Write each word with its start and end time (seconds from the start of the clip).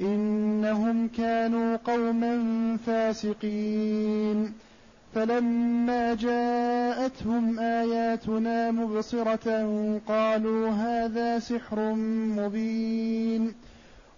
إنهم 0.00 1.08
كانوا 1.08 1.76
قوما 1.76 2.76
فاسقين. 2.86 4.52
فلما 5.14 6.14
جاءتهم 6.14 7.58
آياتنا 7.58 8.70
مبصرة 8.70 9.60
قالوا 10.08 10.68
هذا 10.68 11.38
سحر 11.38 11.94
مبين. 12.38 13.54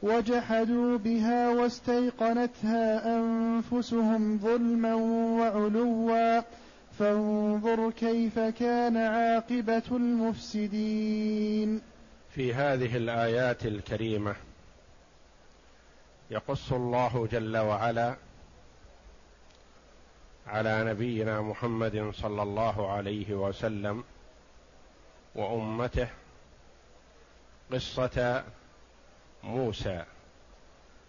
وجحدوا 0.02 0.98
بها 0.98 1.48
واستيقنتها 1.48 3.18
أنفسهم 3.18 4.38
ظلما 4.38 4.94
وعلوا. 4.94 6.42
فانظر 6.98 7.90
كيف 7.90 8.39
كان 8.39 8.96
عاقبة 8.96 9.83
المفسدين. 9.90 11.80
في 12.34 12.55
هذه 12.55 12.96
الآيات 12.96 13.67
الكريمة 13.67 14.45
يقص 16.31 16.73
الله 16.73 17.29
جل 17.33 17.57
وعلا 17.57 18.17
على 20.47 20.85
نبينا 20.85 21.41
محمد 21.41 22.11
صلى 22.14 22.42
الله 22.42 22.92
عليه 22.92 23.35
وسلم 23.35 24.05
وأمته 25.35 26.09
قصة 27.73 28.45
موسى 29.42 30.05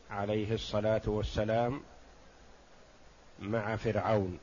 عليه 0.09 0.53
الصلاة 0.53 1.01
والسلام 1.05 1.81
مع 3.39 3.75
فرعون. 3.75 4.39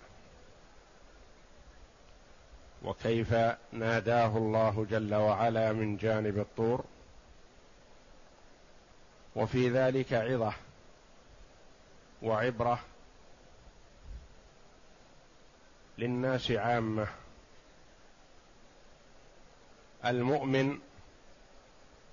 وكيف 2.85 3.35
ناداه 3.73 4.37
الله 4.37 4.87
جل 4.91 5.15
وعلا 5.15 5.73
من 5.73 5.97
جانب 5.97 6.39
الطور؟ 6.39 6.85
وفي 9.37 9.71
ذلك 9.71 10.12
عظة 10.12 10.53
وعبرة 12.22 12.81
للناس 15.99 16.50
عامة. 16.50 17.06
المؤمن 20.05 20.78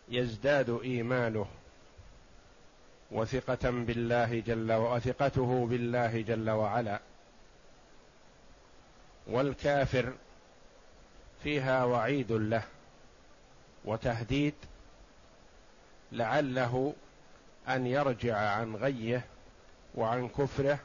يزداد 0.10 0.70
إيمانه 0.84 1.46
وثقة 3.12 3.70
بالله 3.70 4.40
جل 4.40 4.72
وثقته 4.72 5.68
بالله 5.70 6.22
جل 6.22 6.50
وعلا. 6.50 7.00
والكافر 9.28 10.14
فيها 11.44 11.84
وعيد 11.84 12.32
له 12.32 12.64
وتهديد 13.86 14.54
لعله 16.12 16.94
أن 17.68 17.88
يرجع 17.88 18.38
عن 18.38 18.76
غيه 18.76 19.26
وعن 19.96 20.30
كفره 20.30 20.80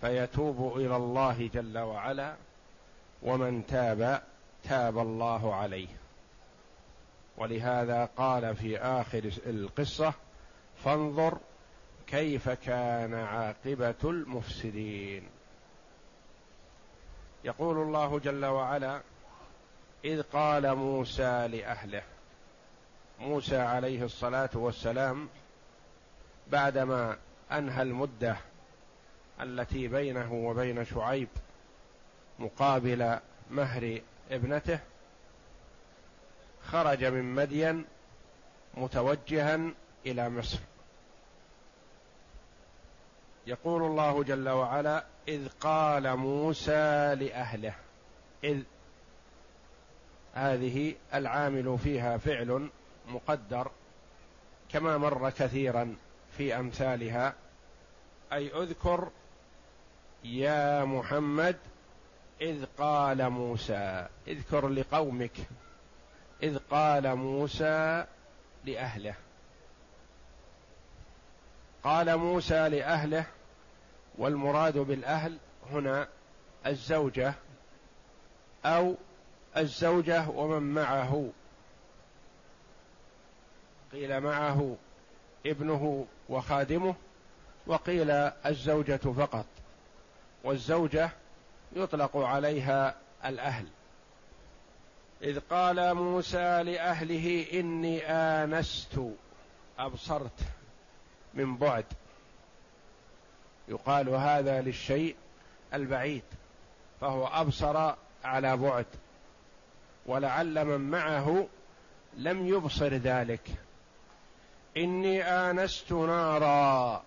فيتوب 0.00 0.76
إلى 0.76 0.96
الله 0.96 1.50
جل 1.54 1.78
وعلا 1.78 2.34
ومن 3.22 3.66
تاب 3.66 4.22
تاب 4.64 4.98
الله 4.98 5.54
عليه. 5.54 5.88
ولهذا 7.36 8.04
قال 8.16 8.56
في 8.56 8.78
آخر 8.78 9.30
القصة 9.46 10.14
فانظر 10.84 11.38
كيف 12.06 12.48
كان 12.48 13.14
عاقبة 13.14 13.94
المفسدين. 14.04 15.28
يقول 17.44 17.76
الله 17.76 18.18
جل 18.18 18.44
وعلا 18.44 19.00
إذ 20.04 20.22
قال 20.22 20.74
موسى 20.74 21.48
لأهله 21.48 22.02
موسى 23.20 23.56
عليه 23.56 24.04
الصلاة 24.04 24.50
والسلام 24.54 25.28
بعدما 26.50 27.16
أنهى 27.52 27.82
المدة 27.82 28.36
التي 29.40 29.88
بينه 29.88 30.32
وبين 30.32 30.84
شعيب 30.84 31.28
مقابل 32.38 33.18
مهر 33.50 34.00
ابنته 34.30 34.78
خرج 36.62 37.04
من 37.04 37.34
مدين 37.34 37.84
متوجها 38.74 39.60
إلى 40.06 40.30
مصر. 40.30 40.58
يقول 43.46 43.82
الله 43.82 44.22
جل 44.22 44.48
وعلا 44.48 45.04
إذ 45.28 45.48
قال 45.48 46.16
موسى 46.16 47.14
لأهله 47.14 47.74
إذ 48.44 48.62
هذه 50.34 50.94
العامل 51.14 51.78
فيها 51.78 52.18
فعل 52.18 52.70
مقدر 53.08 53.70
كما 54.68 54.98
مر 54.98 55.30
كثيرا 55.30 55.96
في 56.36 56.58
أمثالها. 56.58 57.34
أي 58.32 58.62
أذكر 58.62 59.10
يا 60.24 60.84
محمد 60.84 61.56
إذ 62.40 62.64
قال 62.78 63.30
موسى 63.30 64.06
اذكر 64.28 64.68
لقومك 64.68 65.36
إذ 66.42 66.58
قال 66.70 67.14
موسى 67.14 68.06
لأهله. 68.64 69.14
قال 71.84 72.16
موسى 72.16 72.68
لأهله 72.68 73.26
والمراد 74.18 74.78
بالأهل 74.78 75.38
هنا 75.70 76.08
الزوجة 76.66 77.34
أو 78.64 78.94
الزوجة 79.56 80.28
ومن 80.28 80.74
معه. 80.74 81.30
قيل 83.92 84.20
معه. 84.20 84.76
ابنه 85.46 86.06
وخادمه 86.28 86.94
وقيل 87.66 88.10
الزوجة 88.46 88.96
فقط 88.96 89.46
والزوجة 90.44 91.10
يطلق 91.72 92.16
عليها 92.16 92.94
الأهل. 93.24 93.66
إذ 95.22 95.40
قال 95.50 95.94
موسى 95.94 96.62
لأهله 96.62 97.46
إني 97.52 98.06
آنست 98.06 99.00
أبصرت 99.78 100.40
من 101.34 101.56
بعد. 101.56 101.84
يقال 103.68 104.08
هذا 104.08 104.60
للشيء 104.60 105.16
البعيد 105.74 106.22
فهو 107.00 107.26
أبصر 107.26 107.94
على 108.24 108.56
بعد 108.56 108.86
ولعل 110.06 110.64
من 110.64 110.90
معه 110.90 111.46
لم 112.16 112.46
يبصر 112.46 112.88
ذلك. 112.94 113.48
إني 114.76 115.22
آنست 115.22 115.92
نارا. 115.92 117.02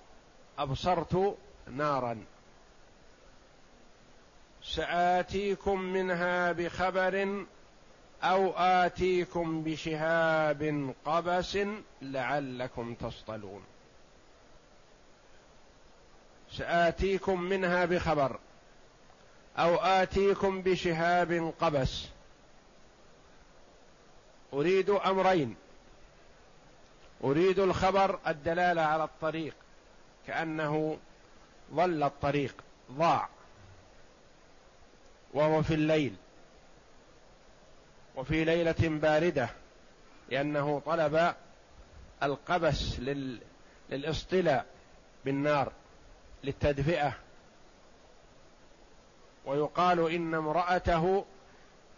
أبصرت 0.57 1.37
نارا. 1.67 2.25
سآتيكم 4.63 5.79
منها 5.79 6.51
بخبر 6.51 7.45
أو 8.23 8.51
آتيكم 8.57 9.63
بشهاب 9.63 10.93
قبس 11.05 11.57
لعلكم 12.01 12.93
تصطلون. 12.93 13.63
سآتيكم 16.51 17.41
منها 17.41 17.85
بخبر 17.85 18.39
أو 19.57 19.75
آتيكم 19.75 20.61
بشهاب 20.61 21.53
قبس. 21.61 22.07
أريد 24.53 24.89
أمرين. 24.89 25.55
أريد 27.25 27.59
الخبر 27.59 28.19
الدلالة 28.27 28.81
على 28.81 29.03
الطريق. 29.03 29.55
كأنه 30.27 30.97
ضل 31.73 32.03
الطريق 32.03 32.55
ضاع. 32.91 33.29
وهو 35.33 35.63
في 35.63 35.73
الليل. 35.73 36.15
وفي 38.15 38.43
ليلة 38.45 38.75
باردة. 38.79 39.49
لأنه 40.29 40.81
طلب 40.85 41.33
القبس 42.23 42.99
لل... 42.99 43.41
للاصطلاء 43.89 44.65
بالنار 45.25 45.71
للتدفئة. 46.43 47.13
ويقال 49.45 50.11
إن 50.11 50.33
امرأته 50.33 51.25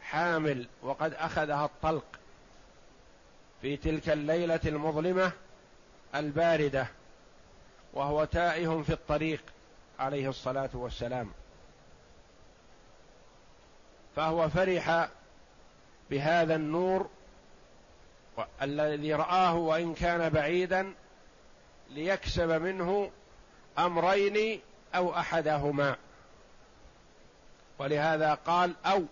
حامل 0.01 0.67
وقد 0.81 1.13
أخذها 1.13 1.65
الطلق. 1.65 2.16
في 3.61 3.77
تلك 3.77 4.09
الليلة 4.09 4.59
المظلمة 4.65 5.31
الباردة 6.15 6.87
وهو 7.93 8.25
تائه 8.25 8.81
في 8.81 8.93
الطريق 8.93 9.41
عليه 9.99 10.29
الصلاة 10.29 10.69
والسلام. 10.73 11.31
فهو 14.15 14.49
فرح 14.49 15.09
بهذا 16.09 16.55
النور 16.55 17.09
الذي 18.61 19.13
رآه 19.13 19.55
وإن 19.55 19.93
كان 19.93 20.29
بعيدا 20.29 20.93
ليكسب 21.89 22.49
منه 22.49 23.11
أمرين 23.77 24.61
أو 24.95 25.15
أحدهما. 25.15 25.95
ولهذا 27.79 28.33
قال 28.33 28.75
أو 28.85 29.03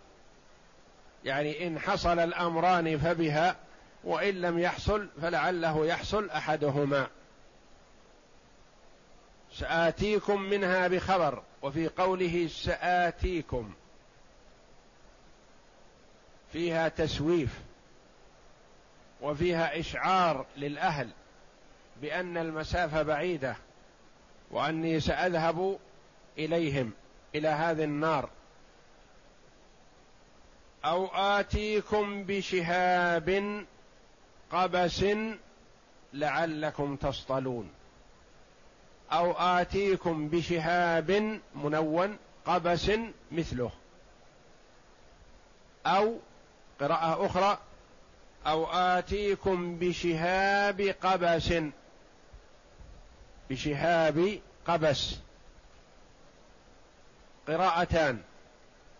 يعني 1.25 1.67
إن 1.67 1.79
حصل 1.79 2.19
الأمران 2.19 2.97
فبها 2.97 3.55
وإن 4.05 4.41
لم 4.41 4.59
يحصل 4.59 5.07
فلعله 5.21 5.85
يحصل 5.85 6.29
أحدهما. 6.29 7.07
سآتيكم 9.53 10.41
منها 10.41 10.87
بخبر 10.87 11.43
وفي 11.61 11.87
قوله 11.87 12.47
سآتيكم. 12.47 13.73
فيها 16.53 16.87
تسويف 16.87 17.59
وفيها 19.21 19.79
إشعار 19.79 20.45
للأهل 20.57 21.09
بأن 22.01 22.37
المسافة 22.37 23.01
بعيدة 23.01 23.55
وأني 24.51 24.99
سأذهب 24.99 25.79
إليهم 26.37 26.91
إلى 27.35 27.47
هذه 27.47 27.83
النار. 27.83 28.29
أو 30.85 31.07
آتيكم 31.07 32.23
بشهاب 32.23 33.65
قبس 34.51 35.05
لعلكم 36.13 36.95
تصطلون. 36.95 37.69
أو 39.11 39.31
آتيكم 39.31 40.27
بشهاب 40.27 41.39
منون 41.55 42.17
قبس 42.45 42.91
مثله. 43.31 43.71
أو 45.85 46.17
قراءة 46.79 47.25
أخرى 47.25 47.57
أو 48.47 48.65
آتيكم 48.65 49.77
بشهاب 49.79 50.81
قبس. 50.81 51.53
بشهاب 53.49 54.39
قبس. 54.67 55.15
قراءتان 57.47 58.21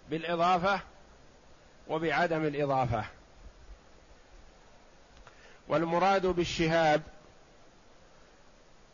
بالإضافة 0.10 0.80
وبعدم 1.88 2.46
الإضافة. 2.46 3.06
والمراد 5.68 6.26
بالشهاب 6.26 7.02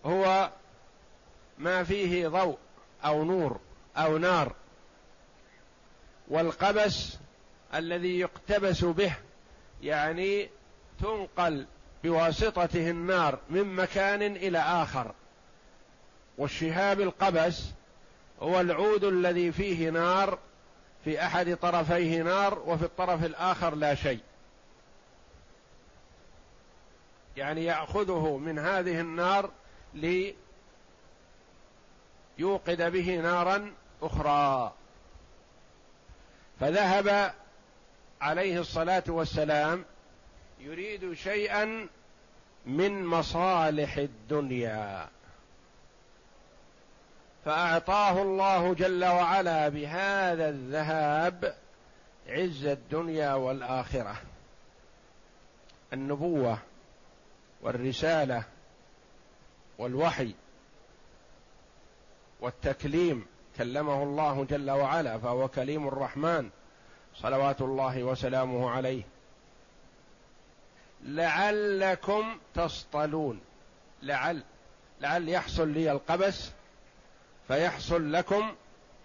هو 0.06 0.50
ما 1.57 1.83
فيه 1.83 2.27
ضوء 2.27 2.57
أو 3.06 3.23
نور 3.23 3.59
أو 3.97 4.18
نار 4.18 4.56
والقبس 6.27 7.18
الذي 7.73 8.19
يقتبس 8.19 8.83
به 8.83 9.13
يعني 9.81 10.50
تنقل 11.00 11.65
بواسطته 12.03 12.89
النار 12.89 13.39
من 13.50 13.75
مكان 13.75 14.21
إلى 14.21 14.57
آخر. 14.57 15.12
والشهاب 16.38 17.01
القبس 17.01 17.63
هو 18.41 18.62
العود 18.62 19.03
الذي 19.03 19.51
فيه 19.51 19.89
نار 19.89 20.39
في 21.03 21.25
أحد 21.25 21.57
طرفيه 21.62 22.21
نار 22.21 22.59
وفي 22.59 22.83
الطرف 22.83 23.25
الآخر 23.25 23.75
لا 23.75 23.95
شيء. 23.95 24.19
يعني 27.37 27.65
يأخذه 27.65 28.37
من 28.37 28.59
هذه 28.59 28.99
النار 28.99 29.51
ليوقد 29.93 30.35
به 32.91 33.15
نارا 33.15 33.73
أخرى. 34.01 34.73
فذهب 36.59 37.33
عليه 38.21 38.59
الصلاة 38.59 39.03
والسلام 39.07 39.85
يريد 40.59 41.13
شيئا 41.13 41.87
من 42.65 43.05
مصالح 43.05 43.97
الدنيا. 43.97 45.09
فأعطاه 47.45 48.21
الله 48.21 48.73
جل 48.73 49.05
وعلا 49.05 49.69
بهذا 49.69 50.50
الذهاب 50.50 51.55
عز 52.27 52.65
الدنيا 52.65 53.33
والآخرة. 53.33 54.15
النبوة. 55.93 56.57
والرسالة 57.62 58.44
والوحي 59.77 60.36
والتكليم 62.41 63.25
كلمه 63.58 64.03
الله 64.03 64.44
جل 64.44 64.72
وعلا 64.72 65.18
فهو 65.18 65.48
كليم 65.48 65.88
الرحمن. 65.88 66.50
صلوات 67.15 67.62
الله 67.62 68.03
وسلامه 68.03 68.70
عليه. 68.70 69.03
لعلكم 71.03 72.38
تصطلون. 72.53 73.41
لعل 74.03 74.44
لعل 75.01 75.30
يحصل 75.30 75.68
لي 75.68 75.91
القبس 75.91 76.51
فيحصل 77.48 78.13
لكم 78.13 78.56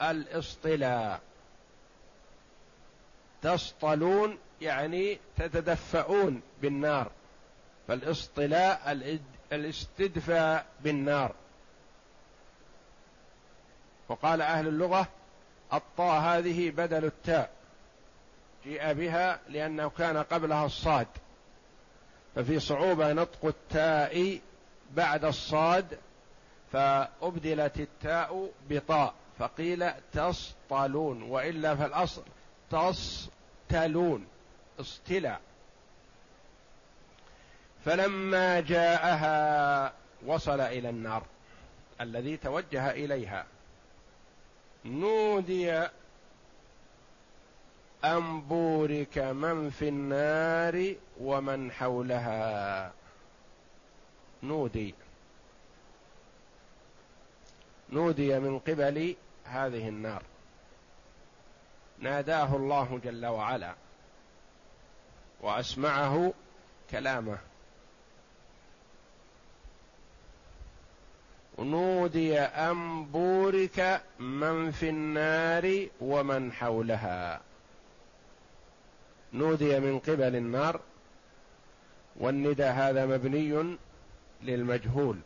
الاصطلاء. 0.02 1.20
تصطلون 3.42 4.38
يعني 4.60 5.18
تتدفؤون 5.36 6.42
بالنار. 6.62 7.10
فالاصطلاء 7.88 9.10
الاستدفاء 9.52 10.66
بالنار. 10.80 11.34
وقال 14.08 14.42
أهل 14.42 14.68
اللغة 14.68 15.08
الطاء 15.72 16.20
هذه 16.20 16.70
بدل 16.70 17.04
التاء 17.04 17.50
جيء 18.64 18.92
بها 18.92 19.40
لأنه 19.48 19.90
كان 19.90 20.16
قبلها 20.16 20.66
الصاد. 20.66 21.06
ففي 22.34 22.60
صعوبة 22.60 23.12
نطق 23.12 23.44
التاء 23.44 24.40
بعد 24.94 25.24
الصاد 25.24 25.98
فأبدلت 26.72 27.80
التاء 27.80 28.50
بطاء 28.70 29.14
فقيل 29.38 29.90
تصطلون 30.12 31.22
وإلا 31.22 31.74
فالأصل 31.74 32.22
تصطلون 32.70 34.26
اصطلع 34.80 35.38
فلما 37.86 38.60
جاءها 38.60 39.92
وصل 40.26 40.60
إلى 40.60 40.90
النار 40.90 41.22
الذي 42.00 42.36
توجه 42.36 42.90
إليها. 42.90 43.46
نودي 44.84 45.72
أن 48.04 48.40
بورك 48.40 49.18
من 49.18 49.70
في 49.70 49.88
النار 49.88 50.94
ومن 51.20 51.72
حولها. 51.72 52.92
نودي. 54.42 54.94
نودي 57.90 58.38
من 58.38 58.58
قبل 58.58 59.16
هذه 59.44 59.88
النار. 59.88 60.22
ناداه 61.98 62.56
الله 62.56 63.00
جل 63.04 63.26
وعلا 63.26 63.74
وأسمعه 65.40 66.32
كلامه. 66.90 67.38
نودي 71.58 72.40
أن 72.40 73.04
بورك 73.04 74.02
من 74.18 74.70
في 74.70 74.88
النار 74.88 75.86
ومن 76.00 76.52
حولها. 76.52 77.40
نودي 79.32 79.80
من 79.80 79.98
قبل 79.98 80.36
النار. 80.36 80.80
والندى 82.16 82.64
هذا 82.64 83.06
مبني 83.06 83.76
للمجهول. 84.42 85.16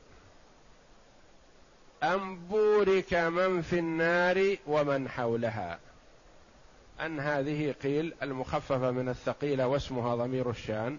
أن 2.03 2.39
بورك 2.39 3.15
من 3.15 3.63
في 3.63 3.79
النار 3.79 4.57
ومن 4.67 5.09
حولها. 5.09 5.79
أن 7.01 7.21
هذه 7.21 7.75
قيل 7.83 8.15
المخففة 8.23 8.91
من 8.91 9.09
الثقيلة 9.09 9.67
واسمها 9.67 10.17
ضمير 10.17 10.51
الشان. 10.51 10.99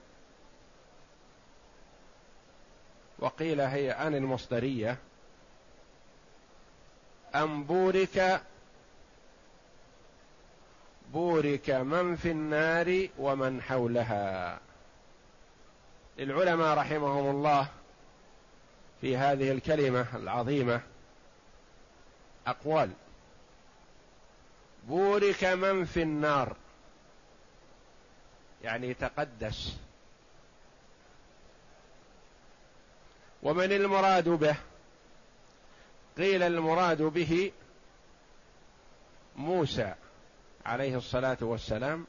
وقيل 3.20 3.62
هي 3.62 3.92
أن 3.92 4.16
المصدرية. 4.16 4.98
أن 7.36 7.64
بورك 7.64 8.42
بورك 11.14 11.70
من 11.70 12.16
في 12.16 12.32
النار 12.32 13.08
ومن 13.18 13.62
حولها. 13.62 14.60
للعلماء 16.18 16.78
رحمهم 16.78 17.30
الله 17.30 17.68
في 19.02 19.18
هذه 19.18 19.52
الكلمة 19.52 20.06
العظيمة 20.16 20.82
أقوال. 22.48 22.92
بورك 24.88 25.44
من 25.44 25.86
في 25.86 26.02
النار 26.02 26.56
يعني 28.64 28.94
تقدس. 28.94 29.78
ومن 33.44 33.72
المراد 33.72 34.30
به؟ 34.30 34.56
قيل 36.18 36.44
المراد 36.44 37.01
به 37.01 37.51
موسى 39.36 39.94
عليه 40.65 40.98
الصلاة 40.98 41.38
والسلام 41.41 42.06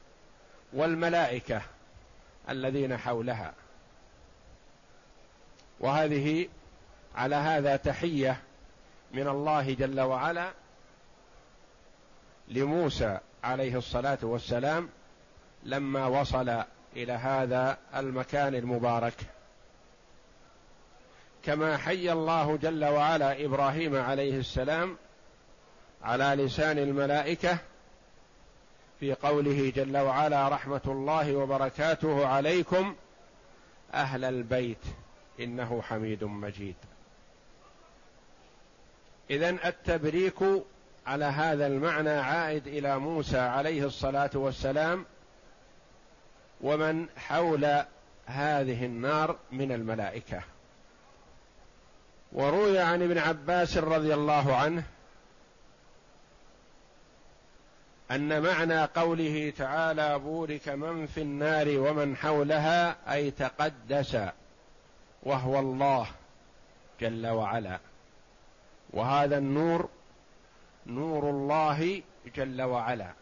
والملائكة 0.73 1.61
الذين 2.49 2.97
حولها. 2.97 3.53
وهذه 5.79 6.47
على 7.15 7.35
هذا 7.35 7.75
تحية 7.75 8.41
من 9.13 9.27
الله 9.27 9.73
جل 9.73 10.01
وعلا 10.01 10.51
لموسى 12.47 13.19
عليه 13.43 13.77
الصلاة 13.77 14.17
والسلام 14.21 14.89
لما 15.63 16.05
وصل 16.05 16.63
إلى 16.95 17.13
هذا 17.13 17.77
المكان 17.95 18.55
المبارك. 18.55 19.32
كما 21.43 21.77
حي 21.77 22.11
الله 22.11 22.57
جل 22.57 22.85
وعلا 22.85 23.45
إبراهيم 23.45 23.95
عليه 23.95 24.39
السلام 24.39 24.97
على 26.03 26.43
لسان 26.43 26.77
الملائكة 26.77 27.57
في 28.99 29.13
قوله 29.13 29.71
جل 29.75 29.97
وعلا 29.97 30.49
رحمة 30.49 30.81
الله 30.85 31.35
وبركاته 31.35 32.27
عليكم 32.27 32.95
أهل 33.93 34.23
البيت 34.23 34.85
إنه 35.39 35.81
حميد 35.81 36.23
مجيد. 36.23 36.75
اذا 39.29 39.49
التبريك 39.49 40.39
على 41.07 41.25
هذا 41.25 41.67
المعنى 41.67 42.09
عائد 42.09 42.67
إلى 42.67 42.99
موسى 42.99 43.39
عليه 43.39 43.85
الصلاة 43.85 44.31
والسلام 44.33 45.05
ومن 46.61 47.07
حول 47.17 47.83
هذه 48.25 48.85
النار 48.85 49.37
من 49.51 49.71
الملائكة. 49.71 50.52
وروي 52.33 52.79
عن 52.79 53.01
ابن 53.01 53.17
عباس 53.17 53.77
رضي 53.77 54.13
الله 54.13 54.55
عنه 54.55 54.83
أن 58.11 58.41
معنى 58.41 58.83
قوله 58.83 59.53
تعالى 59.57 60.19
بورك 60.19 60.69
من 60.69 61.05
في 61.05 61.21
النار 61.21 61.79
ومن 61.79 62.17
حولها 62.17 63.13
أي 63.13 63.31
تقدس 63.31 64.17
وهو 65.23 65.59
الله 65.59 66.07
جل 67.01 67.27
وعلا. 67.27 67.79
وهذا 68.89 69.37
النور 69.37 69.89
نور 70.85 71.29
الله 71.29 72.01
جل 72.35 72.61
وعلا. 72.61 73.13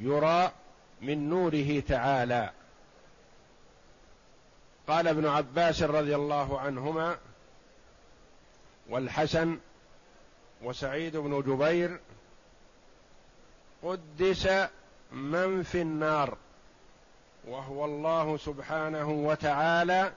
يرى 0.00 0.52
من 1.00 1.28
نوره 1.28 1.80
تعالى. 1.88 2.50
قال 4.88 5.08
ابن 5.08 5.26
عباس 5.26 5.82
رضي 5.82 6.14
الله 6.14 6.60
عنهما 6.60 7.16
والحسن 8.88 9.58
وسعيد 10.62 11.16
بن 11.16 11.42
جبير 11.42 12.00
قدس 13.82 14.48
من 15.12 15.62
في 15.62 15.82
النار 15.82 16.36
وهو 17.48 17.84
الله 17.84 18.36
سبحانه 18.36 19.10
وتعالى 19.10 20.12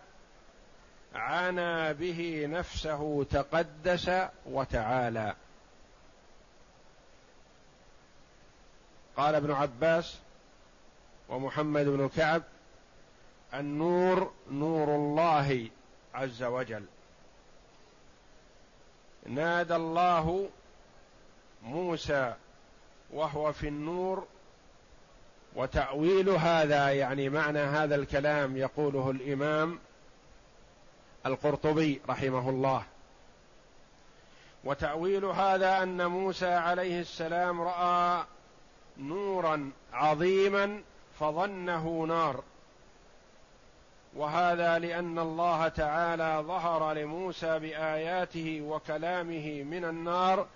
عانى 1.16 1.94
به 1.94 2.46
نفسه 2.50 3.24
تقدس 3.24 4.12
وتعالى. 4.46 5.36
قال 9.18 9.36
ابن 9.36 9.52
عباس 9.52 10.18
ومحمد 11.30 11.86
بن 11.86 12.10
كعب 12.10 12.44
النور 13.54 14.32
نور 14.52 14.96
الله 14.96 15.70
عز 16.14 16.44
وجل. 16.44 16.86
نادى 19.26 19.76
الله 19.76 20.50
موسى 21.64 22.34
وهو 23.14 23.52
في 23.52 23.68
النور 23.68 24.28
وتأويل 25.56 26.30
هذا 26.30 26.90
يعني 26.90 27.30
معنى 27.30 27.60
هذا 27.60 27.96
الكلام 27.96 28.58
يقوله 28.58 29.12
الإمام 29.12 29.80
القرطبي 31.26 32.02
رحمه 32.10 32.50
الله. 32.50 32.84
وتأويل 34.64 35.26
هذا 35.26 35.84
أن 35.84 36.06
موسى 36.06 36.54
عليه 36.54 37.02
السلام 37.02 37.62
رأى 37.62 38.26
نورا 38.98 39.72
عظيما 39.94 40.82
فظنه 41.20 42.06
نار. 42.08 42.44
وهذا 44.16 44.80
لأن 44.80 45.20
الله 45.20 45.68
تعالى 45.68 46.44
ظهر 46.48 46.94
لموسى 46.94 47.60
بآياته 47.60 48.62
وكلامه 48.62 49.64
من 49.64 49.86
النار 49.86 50.48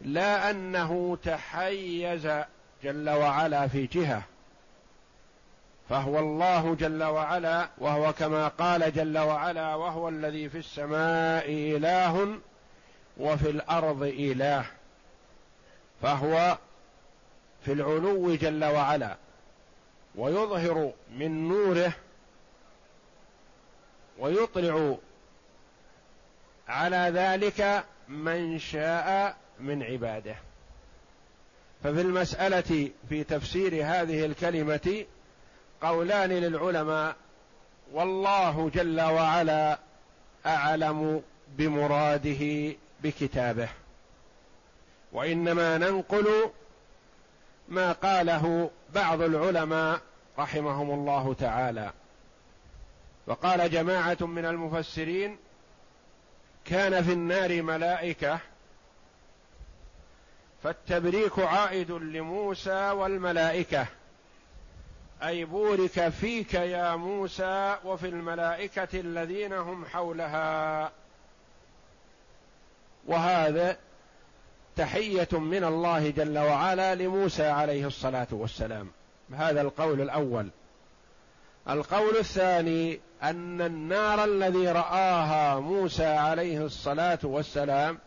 لا 0.00 0.50
أنه 0.50 1.18
تحيز 1.24 2.30
جل 2.82 3.10
وعلا 3.10 3.68
في 3.68 3.86
جهة. 3.86 4.22
فهو 5.88 6.18
الله 6.18 6.74
جل 6.74 7.02
وعلا 7.02 7.68
وهو 7.78 8.12
كما 8.12 8.48
قال 8.48 8.92
جل 8.92 9.18
وعلا 9.18 9.74
وهو 9.74 10.08
الذي 10.08 10.48
في 10.48 10.58
السماء 10.58 11.44
إله 11.48 12.38
وفي 13.16 13.50
الأرض 13.50 14.02
إله. 14.02 14.64
فهو 16.02 16.58
في 17.64 17.72
العلو 17.72 18.34
جل 18.34 18.64
وعلا 18.64 19.16
ويظهر 20.14 20.92
من 21.18 21.48
نوره 21.48 21.92
ويطلع 24.18 24.96
على 26.68 27.10
ذلك 27.14 27.84
من 28.08 28.58
شاء 28.58 29.36
من 29.60 29.82
عباده. 29.82 30.36
ففي 31.84 32.00
المسألة 32.00 32.90
في 33.08 33.24
تفسير 33.24 33.74
هذه 33.74 34.24
الكلمة 34.24 35.04
قولان 35.82 36.30
للعلماء 36.30 37.16
والله 37.92 38.70
جل 38.74 39.00
وعلا 39.00 39.78
أعلم 40.46 41.22
بمراده 41.48 42.74
بكتابه. 43.02 43.68
وإنما 45.12 45.78
ننقل 45.78 46.50
ما 47.68 47.92
قاله 47.92 48.70
بعض 48.94 49.22
العلماء 49.22 50.00
رحمهم 50.38 50.90
الله 50.90 51.34
تعالى. 51.34 51.92
وقال 53.26 53.70
جماعة 53.70 54.16
من 54.20 54.44
المفسرين 54.44 55.38
كان 56.64 57.02
في 57.02 57.12
النار 57.12 57.62
ملائكة 57.62 58.38
فالتبريك 60.62 61.38
عائد 61.38 61.90
لموسى 61.90 62.90
والملائكة. 62.90 63.86
أي 65.22 65.44
بورك 65.44 66.08
فيك 66.08 66.54
يا 66.54 66.96
موسى 66.96 67.76
وفي 67.84 68.08
الملائكة 68.08 69.00
الذين 69.00 69.52
هم 69.52 69.84
حولها. 69.84 70.92
وهذا 73.06 73.76
تحية 74.76 75.28
من 75.32 75.64
الله 75.64 76.10
جل 76.10 76.38
وعلا 76.38 76.94
لموسى 76.94 77.46
عليه 77.46 77.86
الصلاة 77.86 78.26
والسلام. 78.30 78.90
هذا 79.32 79.60
القول 79.60 80.00
الأول. 80.00 80.50
القول 81.68 82.16
الثاني 82.16 83.00
أن 83.22 83.60
النار 83.60 84.24
الذي 84.24 84.68
رآها 84.68 85.60
موسى 85.60 86.06
عليه 86.06 86.64
الصلاة 86.64 87.18
والسلام 87.22 87.98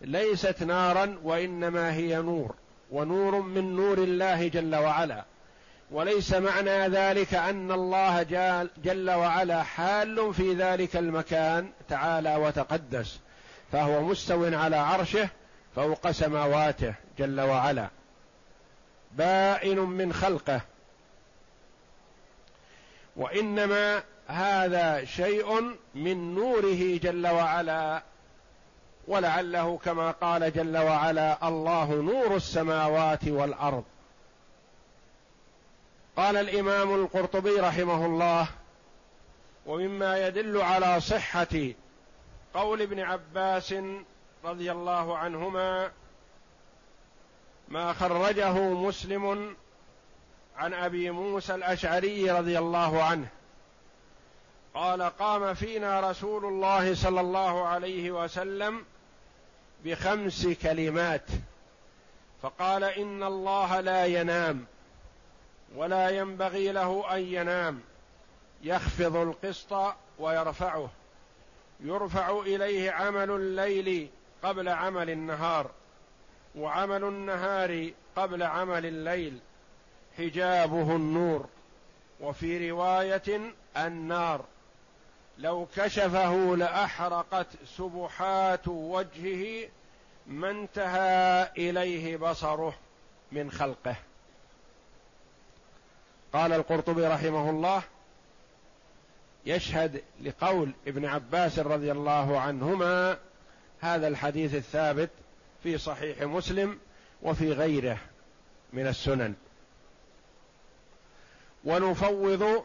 ليست 0.00 0.62
نارا 0.62 1.18
وإنما 1.22 1.92
هي 1.92 2.16
نور 2.16 2.54
ونور 2.90 3.40
من 3.40 3.76
نور 3.76 3.98
الله 3.98 4.48
جل 4.48 4.76
وعلا. 4.76 5.24
وليس 5.90 6.34
معنى 6.34 6.88
ذلك 6.88 7.34
أن 7.34 7.72
الله 7.72 8.22
جل 8.84 9.10
وعلا 9.10 9.62
حال 9.62 10.34
في 10.34 10.54
ذلك 10.54 10.96
المكان 10.96 11.70
تعالى 11.88 12.36
وتقدس 12.36 13.18
فهو 13.72 14.02
مستو 14.02 14.44
على 14.44 14.76
عرشه 14.76 15.28
فوق 15.76 16.10
سماواته 16.10 16.94
جل 17.18 17.40
وعلا. 17.40 17.88
بائن 19.12 19.78
من 19.78 20.12
خلقه. 20.12 20.60
وإنما 23.20 24.02
هذا 24.26 25.04
شيء 25.04 25.76
من 25.94 26.34
نوره 26.34 26.98
جل 26.98 27.26
وعلا 27.26 28.02
ولعله 29.08 29.78
كما 29.84 30.10
قال 30.10 30.52
جل 30.52 30.78
وعلا 30.78 31.48
الله 31.48 31.94
نور 31.94 32.36
السماوات 32.36 33.28
والأرض. 33.28 33.84
قال 36.16 36.36
الإمام 36.36 36.94
القرطبي 36.94 37.50
رحمه 37.50 38.06
الله 38.06 38.48
ومما 39.66 40.26
يدل 40.26 40.60
على 40.60 41.00
صحة 41.00 41.56
قول 42.54 42.82
ابن 42.82 43.00
عباس 43.00 43.74
رضي 44.44 44.72
الله 44.72 45.18
عنهما 45.18 45.90
ما 47.68 47.92
خرجه 47.92 48.52
مسلم 48.58 49.56
عن 50.56 50.74
أبي 50.74 51.10
موسى 51.10 51.54
الأشعري 51.54 52.30
رضي 52.30 52.58
الله 52.58 53.02
عنه. 53.02 53.26
قال 54.74 55.02
قام 55.02 55.54
فينا 55.54 56.10
رسول 56.10 56.44
الله 56.44 56.94
صلى 56.94 57.20
الله 57.20 57.66
عليه 57.66 58.10
وسلم 58.10 58.84
بخمس 59.84 60.46
كلمات. 60.46 61.26
فقال 62.42 62.84
إن 62.84 63.22
الله 63.22 63.80
لا 63.80 64.06
ينام 64.06 64.64
ولا 65.76 66.10
ينبغي 66.10 66.72
له 66.72 67.14
أن 67.14 67.20
ينام. 67.20 67.80
يخفض 68.62 69.16
القسط 69.16 69.94
ويرفعه. 70.18 70.90
يرفع 71.80 72.40
إليه 72.40 72.90
عمل 72.90 73.30
الليل 73.30 74.10
قبل 74.42 74.68
عمل 74.68 75.10
النهار 75.10 75.70
وعمل 76.54 77.04
النهار 77.04 77.90
قبل 78.16 78.42
عمل 78.42 78.86
الليل. 78.86 79.38
حجابه 80.18 80.96
النور 80.96 81.46
وفي 82.20 82.70
رواية 82.70 83.52
النار. 83.76 84.44
لو 85.38 85.66
كشفه 85.76 86.56
لأحرقت 86.56 87.46
سبحات 87.76 88.68
وجهه 88.68 89.68
ما 90.26 90.50
انتهى 90.50 91.48
إليه 91.58 92.16
بصره 92.16 92.74
من 93.32 93.50
خلقه. 93.50 93.96
قال 96.32 96.52
القرطبي 96.52 97.06
رحمه 97.06 97.50
الله 97.50 97.82
يشهد 99.46 100.02
لقول 100.22 100.72
ابن 100.86 101.04
عباس 101.04 101.58
رضي 101.58 101.92
الله 101.92 102.40
عنهما 102.40 103.18
هذا 103.80 104.08
الحديث 104.08 104.54
الثابت 104.54 105.10
في 105.62 105.78
صحيح 105.78 106.22
مسلم 106.22 106.78
وفي 107.22 107.52
غيره 107.52 107.98
من 108.72 108.86
السنن. 108.86 109.34
ونفوض 111.64 112.64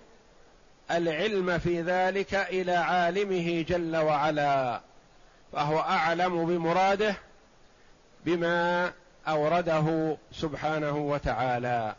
العلم 0.91 1.57
في 1.57 1.81
ذلك 1.81 2.33
إلى 2.33 2.71
عالمه 2.71 3.61
جل 3.61 3.95
وعلا 3.95 4.81
فهو 5.51 5.79
أعلم 5.79 6.45
بمراده 6.45 7.15
بما 8.25 8.91
أورده 9.27 10.17
سبحانه 10.31 10.97
وتعالى. 10.97 11.95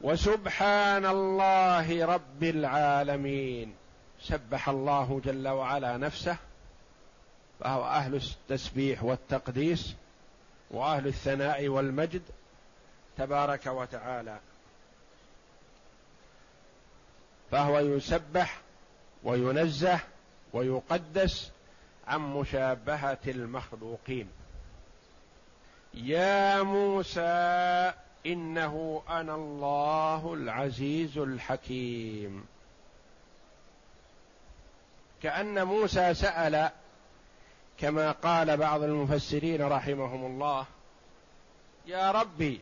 وسبحان 0.00 1.06
الله 1.06 2.06
رب 2.06 2.42
العالمين 2.42 3.74
سبح 4.22 4.68
الله 4.68 5.20
جل 5.24 5.48
وعلا 5.48 5.96
نفسه 5.96 6.36
فهو 7.60 7.84
أهل 7.84 8.14
التسبيح 8.14 9.04
والتقديس 9.04 9.94
وأهل 10.70 11.06
الثناء 11.06 11.68
والمجد 11.68 12.22
تبارك 13.18 13.66
وتعالى. 13.66 14.38
فهو 17.50 17.78
يسبح 17.78 18.60
وينزه 19.24 20.00
ويقدس 20.52 21.50
عن 22.06 22.20
مشابهة 22.20 23.18
المخلوقين. 23.26 24.28
يا 25.94 26.62
موسى 26.62 27.92
إنه 28.26 29.02
أنا 29.08 29.34
الله 29.34 30.34
العزيز 30.34 31.18
الحكيم. 31.18 32.44
كأن 35.22 35.66
موسى 35.66 36.14
سأل 36.14 36.70
كما 37.78 38.12
قال 38.12 38.56
بعض 38.56 38.82
المفسرين 38.82 39.62
رحمهم 39.62 40.26
الله 40.26 40.66
يا 41.86 42.10
ربي 42.10 42.60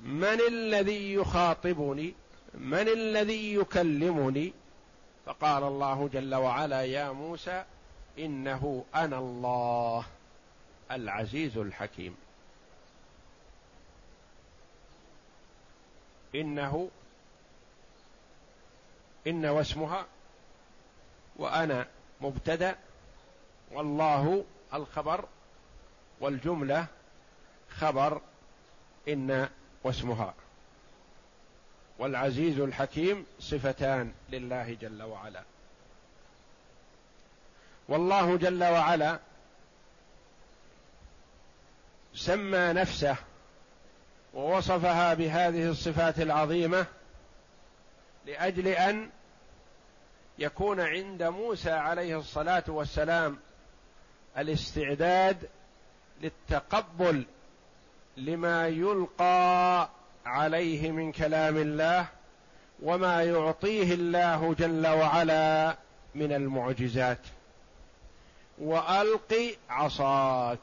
من 0.00 0.40
الذي 0.48 1.14
يخاطبني؟ 1.14 2.14
من 2.58 2.88
الذي 2.88 3.54
يكلمني؟ 3.54 4.52
فقال 5.26 5.62
الله 5.62 6.08
جل 6.12 6.34
وعلا 6.34 6.82
يا 6.82 7.10
موسى 7.10 7.64
إنه 8.18 8.84
أنا 8.94 9.18
الله 9.18 10.06
العزيز 10.90 11.58
الحكيم. 11.58 12.16
إنه 16.34 16.90
إن 19.26 19.46
واسمها 19.46 20.06
وأنا 21.36 21.86
مبتدأ 22.20 22.76
والله 23.72 24.44
الخبر 24.74 25.24
والجملة 26.20 26.86
خبر 27.70 28.20
إن 29.08 29.48
واسمها. 29.84 30.34
والعزيز 31.98 32.60
الحكيم 32.60 33.26
صفتان 33.40 34.12
لله 34.30 34.76
جل 34.80 35.02
وعلا. 35.02 35.42
والله 37.88 38.36
جل 38.36 38.64
وعلا 38.64 39.18
سمى 42.14 42.72
نفسه 42.72 43.16
ووصفها 44.34 45.14
بهذه 45.14 45.70
الصفات 45.70 46.20
العظيمة 46.20 46.86
لأجل 48.26 48.68
أن 48.68 49.10
يكون 50.38 50.80
عند 50.80 51.22
موسى 51.22 51.70
عليه 51.70 52.18
الصلاة 52.18 52.64
والسلام 52.68 53.38
الاستعداد 54.38 55.48
للتقبل 56.20 57.26
لما 58.16 58.68
يلقى 58.68 59.88
عليه 60.28 60.90
من 60.90 61.12
كلام 61.12 61.56
الله 61.56 62.06
وما 62.82 63.22
يعطيه 63.22 63.94
الله 63.94 64.54
جل 64.54 64.86
وعلا 64.86 65.76
من 66.14 66.32
المعجزات. 66.32 67.18
وألق 68.58 69.56
عصاك. 69.70 70.58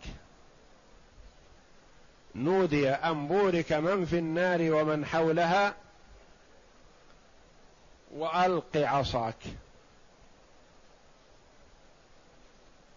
نودي 2.35 2.89
أن 2.89 3.27
بورك 3.27 3.73
من 3.73 4.05
في 4.05 4.17
النار 4.17 4.61
ومن 4.61 5.05
حولها. 5.05 5.75
وألق 8.15 8.77
عصاك. 8.77 9.43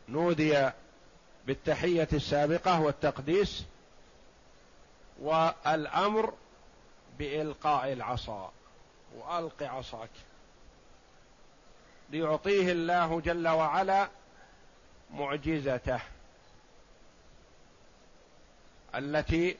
نودي 0.08 0.70
بالتحية 1.46 2.08
السابقة 2.12 2.80
والتقديس. 2.80 3.64
والأمر 5.20 6.34
بإلقاء 7.18 7.92
العصا. 7.92 8.52
وألق 9.16 9.62
عصاك. 9.62 10.10
ليعطيه 12.10 12.72
الله 12.72 13.20
جل 13.20 13.48
وعلا 13.48 14.08
معجزته. 15.14 16.00
التي 18.94 19.56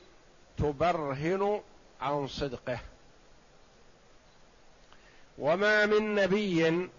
تبرهن 0.57 1.61
عن 2.01 2.27
صدقه. 2.27 2.79
وما 5.37 5.85
من 5.85 6.15
نبي 6.15 6.89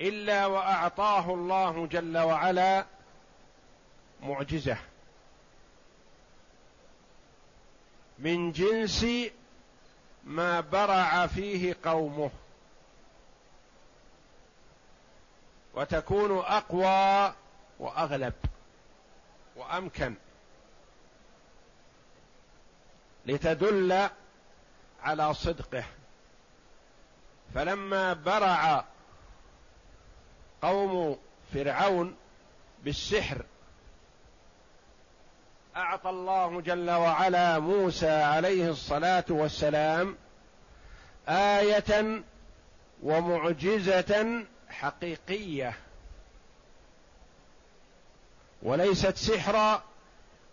إلا 0.00 0.46
وأعطاه 0.46 1.34
الله 1.34 1.86
جل 1.86 2.18
وعلا 2.18 2.86
معجزة. 4.22 4.76
من 8.22 8.52
جنس 8.52 9.06
ما 10.24 10.60
برع 10.60 11.26
فيه 11.26 11.76
قومه. 11.84 12.30
وتكون 15.74 16.38
أقوى 16.38 17.34
وأغلب 17.78 18.34
وأمكن. 19.56 20.14
لتدل 23.26 24.08
على 25.02 25.34
صدقه. 25.34 25.84
فلما 27.54 28.12
برع 28.12 28.84
قوم 30.62 31.18
فرعون 31.54 32.16
بالسحر 32.84 33.44
اعطى 35.92 36.10
الله 36.10 36.60
جل 36.60 36.90
وعلا 36.90 37.58
موسى 37.58 38.10
عليه 38.10 38.70
الصلاة 38.70 39.24
والسلام 39.28 40.16
آية 41.28 42.22
ومعجزة 43.02 44.44
حقيقية. 44.68 45.74
وليست 48.62 49.16
سحرا 49.16 49.82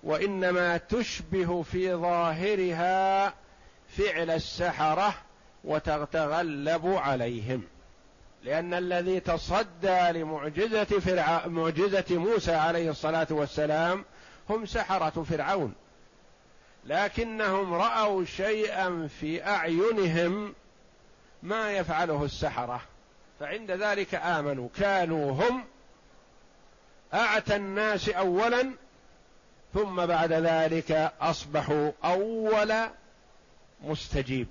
وإنما 0.03 0.77
تشبه 0.77 1.61
في 1.61 1.93
ظاهرها 1.93 3.33
فعل 3.97 4.29
السحرة 4.29 5.13
وتتغلب 5.63 6.85
عليهم. 6.85 7.63
لأن 8.43 8.73
الذي 8.73 9.19
تصدى 9.19 10.11
لمعجزة 10.11 10.83
فرع... 10.83 11.47
معجزة 11.47 12.05
موسى 12.17 12.53
عليه 12.53 12.89
الصلاة 12.89 13.27
والسلام 13.29 14.05
هم 14.49 14.65
سحرة 14.65 15.23
فرعون. 15.23 15.73
لكنهم 16.85 17.73
رأوا 17.73 18.25
شيئا 18.25 19.09
في 19.19 19.47
أعينهم 19.47 20.53
ما 21.43 21.71
يفعله 21.71 22.23
السحرة. 22.23 22.81
فعند 23.39 23.71
ذلك 23.71 24.15
آمنوا. 24.15 24.69
كانوا 24.77 25.31
هم 25.31 25.63
أعتى 27.13 27.55
الناس 27.55 28.09
أولا 28.09 28.71
ثم 29.73 30.05
بعد 30.05 30.33
ذلك 30.33 31.11
أصبحوا 31.21 31.91
أول 32.03 32.73
مستجيب. 33.83 34.47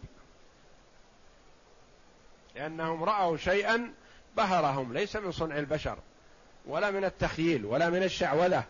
لأنهم 2.57 3.05
رأوا 3.05 3.37
شيئا 3.37 3.93
بهرهم 4.37 4.93
ليس 4.93 5.17
من 5.17 5.33
صنع 5.33 5.59
البشر 5.59 5.99
ولا 6.67 6.91
من 6.91 7.05
التخييل 7.05 7.65
ولا 7.65 7.91
من 7.91 8.03
الشعوذة. 8.03 8.65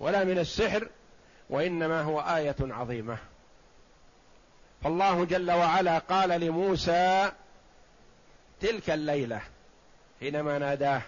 ولا 0.00 0.24
من 0.24 0.38
السحر 0.38 0.88
وإنما 1.50 2.02
هو 2.02 2.20
آية 2.20 2.56
عظيمة. 2.60 3.18
فالله 4.82 5.24
جل 5.24 5.50
وعلا 5.50 5.98
قال 5.98 6.28
لموسى 6.28 7.32
تلك 8.60 8.90
الليلة 8.90 9.40
حينما 10.20 10.58
ناداه 10.58 11.02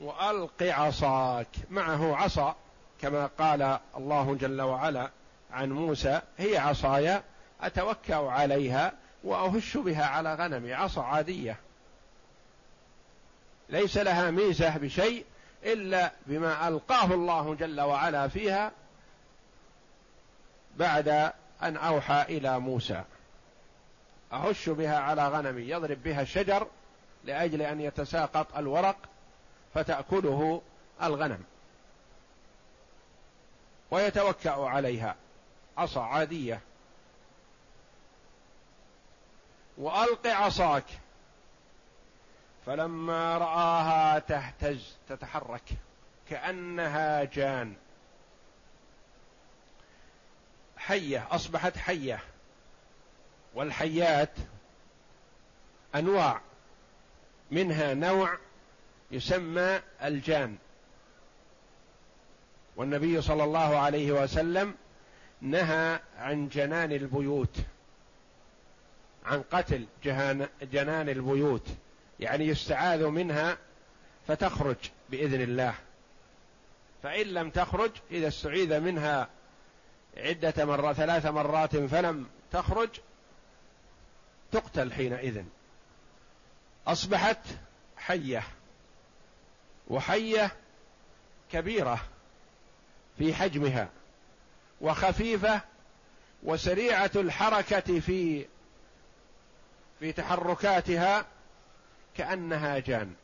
وألق 0.00 0.62
عصاك. 0.62 1.48
معه 1.70 2.16
عصا 2.16 2.56
كما 3.00 3.26
قال 3.26 3.78
الله 3.96 4.34
جل 4.40 4.62
وعلا 4.62 5.10
عن 5.50 5.72
موسى 5.72 6.20
هي 6.38 6.58
عصاي 6.58 7.22
أتوكأ 7.60 8.16
عليها 8.16 8.92
وأهش 9.24 9.76
بها 9.76 10.04
على 10.04 10.34
غنمي 10.34 10.74
عصا 10.74 11.02
عادية. 11.02 11.56
ليس 13.68 13.96
لها 13.96 14.30
ميزة 14.30 14.76
بشيء 14.76 15.24
إلا 15.64 16.12
بما 16.26 16.68
ألقاه 16.68 17.14
الله 17.14 17.54
جل 17.54 17.80
وعلا 17.80 18.28
فيها 18.28 18.72
بعد 20.76 21.32
أن 21.62 21.76
أوحى 21.76 22.22
إلى 22.22 22.58
موسى. 22.58 23.04
اهش 24.32 24.68
بها 24.68 24.98
على 24.98 25.28
غنمي 25.28 25.62
يضرب 25.62 26.02
بها 26.02 26.22
الشجر 26.22 26.66
لأجل 27.24 27.62
أن 27.62 27.80
يتساقط 27.80 28.56
الورق 28.56 28.96
فتأكله 29.74 30.62
الغنم. 31.02 31.44
ويتوكأ 33.90 34.50
عليها 34.50 35.16
عصا 35.78 36.02
عادية. 36.02 36.60
وألق 39.78 40.26
عصاك. 40.26 40.84
فلما 42.68 43.38
رآها 43.38 44.18
تهتز 44.18 44.96
تتحرك 45.08 45.62
كأنها 46.30 47.24
جان. 47.24 47.74
حية 50.76 51.26
أصبحت 51.30 51.76
حية. 51.76 52.20
والحيات 53.54 54.30
أنواع. 55.94 56.40
منها 57.50 57.94
نوع 57.94 58.38
يسمى 59.10 59.80
الجان. 60.02 60.56
والنبي 62.76 63.22
صلى 63.22 63.44
الله 63.44 63.78
عليه 63.78 64.12
وسلم 64.12 64.74
نهى 65.40 66.00
عن 66.18 66.48
جنان 66.48 66.92
البيوت 66.92 67.56
عن 69.24 69.42
قتل 69.42 69.86
جنان 70.62 71.08
البيوت. 71.08 71.68
يعني 72.20 72.46
يستعاذ 72.46 73.06
منها 73.06 73.58
فتخرج 74.28 74.76
بإذن 75.10 75.40
الله. 75.40 75.74
فإن 77.02 77.26
لم 77.26 77.50
تخرج 77.50 77.90
إذا 78.10 78.28
استعيذ 78.28 78.80
منها 78.80 79.28
عدة 80.16 80.64
مرات 80.64 80.96
ثلاث 80.96 81.26
مرات 81.26 81.76
فلم 81.76 82.26
تخرج 82.52 82.88
تقتل 84.52 84.92
حينئذ. 84.92 85.42
أصبحت 86.86 87.40
حية 87.96 88.42
وحية 89.88 90.52
كبيرة 91.52 92.00
في 93.18 93.34
حجمها 93.34 93.88
وخفيفة 94.80 95.60
وسريعة 96.42 97.10
الحركة 97.16 98.00
في 98.00 98.46
في 100.00 100.12
تحركاتها 100.12 101.26
كأنها 102.18 102.78
جان. 102.78 103.14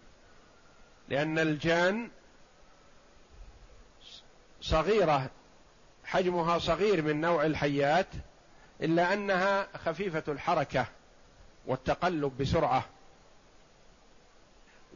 لأن 1.09 1.39
الجان 1.39 2.09
صغيرة 4.61 5.31
حجمها 6.05 6.59
صغير 6.59 7.03
من 7.03 7.21
نوع 7.21 7.47
الحيات 7.47 8.07
إلا 8.83 9.13
أنها 9.13 9.69
خفيفة 9.85 10.23
الحركة 10.29 10.87
والتقلب 11.67 12.39
بسرعة. 12.39 12.85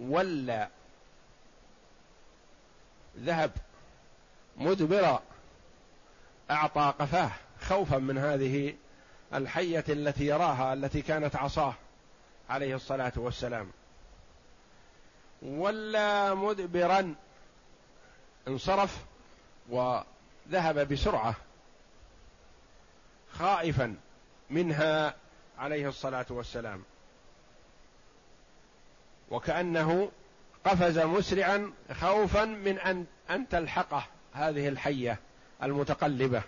ولا 0.01 0.69
ذهب 3.19 3.51
مدبرا 4.57 5.23
أعطى 6.51 6.95
قفاه 6.99 7.31
خوفا 7.61 7.99
من 7.99 8.19
هذه 8.19 8.75
الحية 9.35 9.85
التي 9.89 10.27
يراها 10.27 10.73
التي 10.73 11.03
كانت 11.03 11.37
عصاه 11.37 11.75
عليه 12.51 12.75
الصلاة 12.75 13.13
والسلام. 13.17 13.71
ولا 15.43 16.35
مدبرا. 16.35 17.15
انصرف 18.49 19.05
وذهب 19.69 20.89
بسرعة 20.93 21.35
خائفا 23.33 23.97
منها 24.51 25.15
عليه 25.59 25.89
الصلاة 25.89 26.27
والسلام. 26.31 26.83
وكأنه 29.31 30.11
قفز 30.65 30.99
مسرعا 30.99 31.73
خوفا 31.93 32.45
من 32.45 32.79
أن 32.79 33.07
أن 33.31 33.49
تلحقه 33.49 34.07
هذه 34.33 34.69
الحية 34.69 35.19
المتقلبة. 35.63 36.43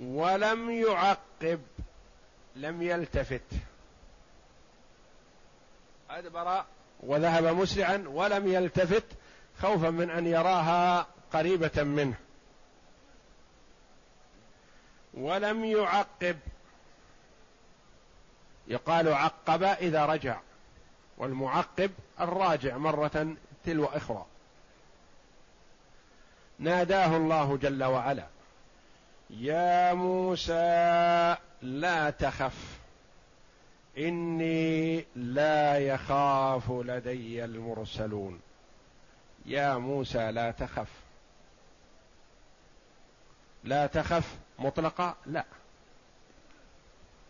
ولم 0.00 0.70
يعقب 0.70 1.60
لم 2.56 2.82
يلتفت. 2.82 3.42
أدبر 6.10 6.64
وذهب 7.00 7.44
مسرعا 7.44 8.04
ولم 8.06 8.48
يلتفت 8.48 9.04
خوفا 9.60 9.90
من 9.90 10.10
أن 10.10 10.26
يراها 10.26 11.06
قريبة 11.32 11.82
منه. 11.82 12.14
ولم 15.14 15.64
يعقب. 15.64 16.38
يقال 18.68 19.08
عقب 19.08 19.62
إذا 19.62 20.06
رجع 20.06 20.40
والمعقب 21.18 21.90
الراجع 22.20 22.76
مرة 22.76 23.36
تلو 23.64 23.84
أخرى 23.84 24.26
ناداه 26.58 27.16
الله 27.16 27.56
جل 27.56 27.84
وعلا 27.84 28.26
يا 29.30 29.94
موسى 29.94 31.36
لا 31.62 32.10
تخف. 32.10 32.75
إني 33.98 35.04
لا 35.16 35.78
يخاف 35.78 36.70
لدي 36.70 37.44
المرسلون. 37.44 38.40
يا 39.46 39.76
موسى 39.76 40.30
لا 40.30 40.50
تخف. 40.50 40.88
لا 43.64 43.86
تخف 43.86 44.36
مطلقة؟ 44.58 45.16
لا. 45.26 45.44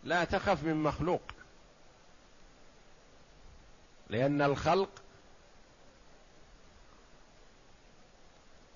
لا 0.03 0.23
تخف 0.23 0.63
من 0.63 0.83
مخلوق. 0.83 1.21
لأن 4.09 4.41
الخلق 4.41 4.89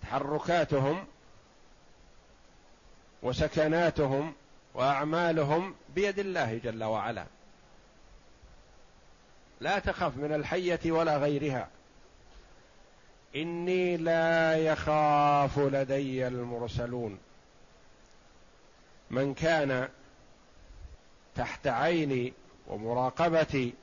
تحركاتهم 0.02 1.08
وسكناتهم 3.24 4.34
وأعمالهم 4.74 5.76
بيد 5.96 6.20
الله 6.20 6.58
جل 6.58 6.84
وعلا. 6.84 7.26
لا 9.62 9.80
تخف 9.80 10.18
من 10.18 10.34
الحية 10.34 10.92
ولا 10.92 11.18
غيرها. 11.18 11.68
إني 13.36 13.98
لا 13.98 14.58
يخاف 14.58 15.60
لدي 15.60 16.28
المرسلون. 16.28 17.20
من 19.12 19.34
كان 19.34 19.90
تحت 21.36 21.68
عيني 21.68 22.34
ومراقبتي 22.68 23.74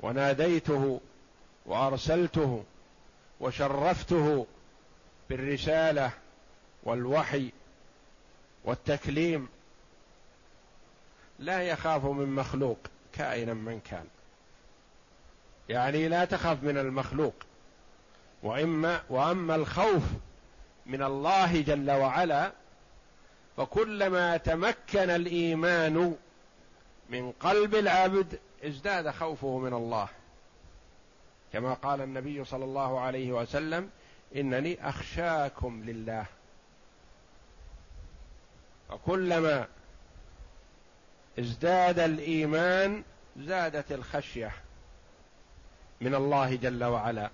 وناديته 0.00 1.00
وأرسلته 1.66 2.64
وشرفته 3.40 4.46
بالرسالة 5.30 6.10
والوحي 6.82 7.50
والتكليم 8.64 9.48
لا 11.38 11.62
يخاف 11.62 12.04
من 12.04 12.34
مخلوق. 12.34 12.78
كائنا 13.20 13.54
من 13.54 13.80
كان. 13.80 14.04
يعني 15.68 16.08
لا 16.08 16.24
تخاف 16.24 16.62
من 16.62 16.78
المخلوق. 16.78 17.34
واما 18.42 19.02
وأما 19.10 19.54
الخوف 19.54 20.02
من 20.86 21.02
الله 21.02 21.60
جل 21.60 21.90
وعلا 21.90 22.52
فكلما 23.56 24.36
تمكن 24.36 25.10
الإيمان 25.10 26.16
من 27.10 27.32
قلب 27.32 27.74
العبد 27.74 28.38
ازداد 28.64 29.10
خوفه 29.10 29.58
من 29.58 29.72
الله. 29.74 30.08
كما 31.52 31.74
قال 31.74 32.00
النبي 32.00 32.44
صلى 32.44 32.64
الله 32.64 33.00
عليه 33.00 33.32
وسلم 33.32 33.90
إنني 34.36 34.88
أخشاكم 34.88 35.82
لله. 35.84 36.26
وكلما 38.90 39.66
ازداد 41.38 41.98
الإيمان 41.98 43.02
زادت 43.36 43.92
الخشية 43.92 44.52
من 46.00 46.14
الله 46.14 46.56
جل 46.56 46.84
وعلا. 46.84 47.30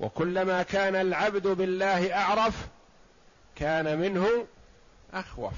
وكلما 0.00 0.62
كان 0.62 0.96
العبد 0.96 1.46
بالله 1.46 2.14
أعرف 2.14 2.68
كان 3.56 3.98
منه 3.98 4.46
أخوف. 5.14 5.54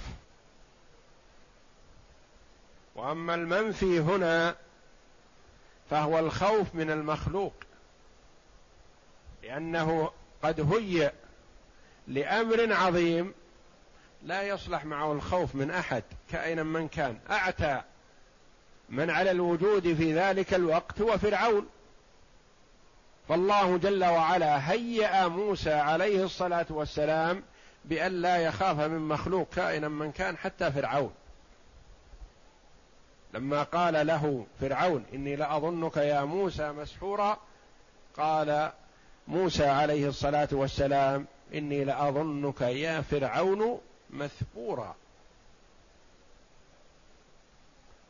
وأما 2.95 3.35
المنفي 3.35 4.01
هنا 4.01 4.57
فهو 5.91 6.19
الخوف 6.19 6.75
من 6.75 6.91
المخلوق 6.91 7.55
لأنه 9.43 10.11
قد 10.43 10.73
هيئ 10.75 11.13
لأمر 12.07 12.73
عظيم 12.73 13.35
لا 14.23 14.43
يصلح 14.43 14.85
معه 14.85 15.13
الخوف 15.13 15.55
من 15.55 15.71
أحد 15.71 16.03
كائنا 16.31 16.63
من 16.63 16.89
كان. 16.89 17.19
أعتى 17.31 17.83
من 18.89 19.11
على 19.11 19.31
الوجود 19.31 19.95
في 19.95 20.15
ذلك 20.15 20.55
الوقت 20.55 21.01
هو 21.01 21.19
فرعون. 21.19 21.67
فالله 23.29 23.77
جل 23.77 24.05
وعلا 24.05 24.73
هيأ 24.73 25.29
موسى 25.29 25.73
عليه 25.73 26.25
الصلاة 26.25 26.67
والسلام 26.71 27.43
بأن 27.85 28.13
لا 28.23 28.37
يخاف 28.37 28.81
من 28.81 29.09
مخلوق 29.09 29.49
كائنا 29.55 29.89
من 29.89 30.13
كان 30.13 30.37
حتى 30.37 30.73
فرعون. 30.73 31.13
لما 33.35 33.63
قال 33.63 34.07
له 34.07 34.47
فرعون 34.61 35.05
إني 35.15 35.37
لأظنك 35.37 35.97
يا 35.97 36.25
موسى 36.25 36.73
مسحورا 36.73 37.39
قال 38.17 38.73
موسى 39.29 39.67
عليه 39.67 40.09
الصلاة 40.09 40.49
والسلام 40.53 41.27
إني 41.55 41.85
لأظنك 41.85 42.61
يا 42.61 43.01
فرعون 43.01 43.81
مثبورا 44.11 44.95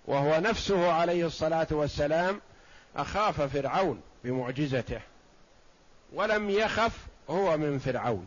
وهو 0.07 0.41
نفسه 0.41 0.93
عليه 0.93 1.27
الصلاة 1.27 1.67
والسلام 1.71 2.41
أخاف 2.97 3.41
فرعون 3.41 4.01
بمعجزته 4.25 5.01
ولم 6.13 6.51
يخف 6.51 7.07
هو 7.31 7.57
من 7.57 7.79
فرعون. 7.79 8.27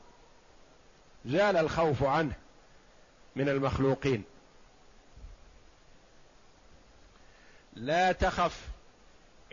زال 1.25 1.57
الخوف 1.57 2.03
عنه 2.03 2.33
من 3.35 3.49
المخلوقين. 3.49 4.23
لا 7.73 8.11
تخف 8.11 8.67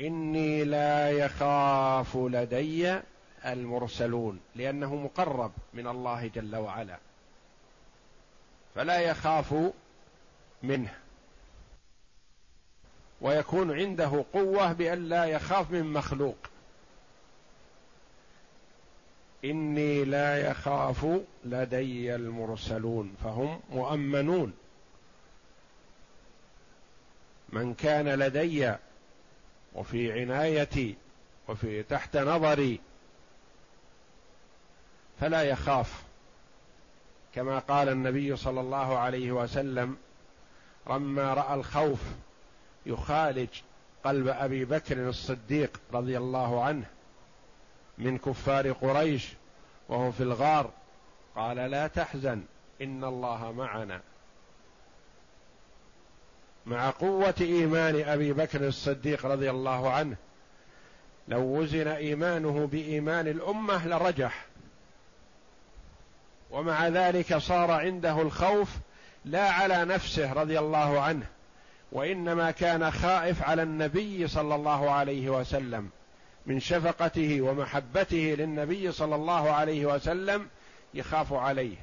إني 0.00 0.64
لا 0.64 1.10
يخاف 1.10 2.16
لدي 2.16 3.00
المرسلون 3.46 4.40
لأنه 4.54 4.94
مقرب 4.94 5.52
من 5.74 5.86
الله 5.86 6.26
جل 6.26 6.56
وعلا. 6.56 6.98
فلا 8.74 8.98
يخاف 8.98 9.54
منه. 10.62 11.05
ويكون 13.20 13.72
عنده 13.72 14.24
قوة 14.32 14.72
بأن 14.72 15.08
لا 15.08 15.24
يخاف 15.24 15.70
من 15.70 15.92
مخلوق. 15.92 16.36
إني 19.44 20.04
لا 20.04 20.50
يخاف 20.50 21.06
لدي 21.44 22.14
المرسلون 22.14 23.14
فهم 23.24 23.60
مؤمنون. 23.70 24.52
من 27.48 27.74
كان 27.74 28.08
لدي 28.08 28.74
وفي 29.74 30.20
عنايتي 30.20 30.96
وفي 31.48 31.82
تحت 31.82 32.16
نظري 32.16 32.80
فلا 35.20 35.42
يخاف. 35.42 36.02
كما 37.34 37.58
قال 37.58 37.88
النبي 37.88 38.36
صلى 38.36 38.60
الله 38.60 38.98
عليه 38.98 39.32
وسلم 39.32 39.96
لما 40.90 41.34
رأى 41.34 41.54
الخوف 41.54 42.00
يخالج 42.86 43.48
قلب 44.04 44.28
أبي 44.28 44.64
بكر 44.64 45.08
الصديق 45.08 45.80
رضي 45.92 46.18
الله 46.18 46.64
عنه 46.64 46.86
من 47.98 48.18
كفار 48.18 48.72
قريش 48.72 49.28
وهو 49.88 50.12
في 50.12 50.22
الغار. 50.22 50.70
قال 51.36 51.56
لا 51.56 51.86
تحزن 51.86 52.42
إن 52.82 53.04
الله 53.04 53.52
معنا. 53.52 54.00
مع 56.66 56.90
قوة 56.90 57.34
إيمان 57.40 58.02
أبي 58.08 58.32
بكر 58.32 58.66
الصديق 58.66 59.26
رضي 59.26 59.50
الله 59.50 59.92
عنه 59.92 60.16
لو 61.28 61.40
وزن 61.40 61.88
إيمانه 61.88 62.66
بإيمان 62.66 63.28
الأمة 63.28 63.86
لرجح. 63.86 64.46
ومع 66.50 66.88
ذلك 66.88 67.36
صار 67.36 67.70
عنده 67.70 68.22
الخوف 68.22 68.76
لا 69.24 69.50
على 69.50 69.84
نفسه 69.84 70.32
رضي 70.32 70.58
الله 70.58 71.00
عنه. 71.00 71.26
وإنما 71.92 72.50
كان 72.50 72.90
خائف 72.90 73.42
على 73.42 73.62
النبي 73.62 74.28
صلى 74.28 74.54
الله 74.54 74.90
عليه 74.90 75.30
وسلم 75.30 75.88
من 76.46 76.60
شفقته 76.60 77.40
ومحبته 77.40 78.36
للنبي 78.38 78.92
صلى 78.92 79.14
الله 79.14 79.50
عليه 79.50 79.86
وسلم 79.86 80.48
يخاف 80.94 81.32
عليه. 81.32 81.76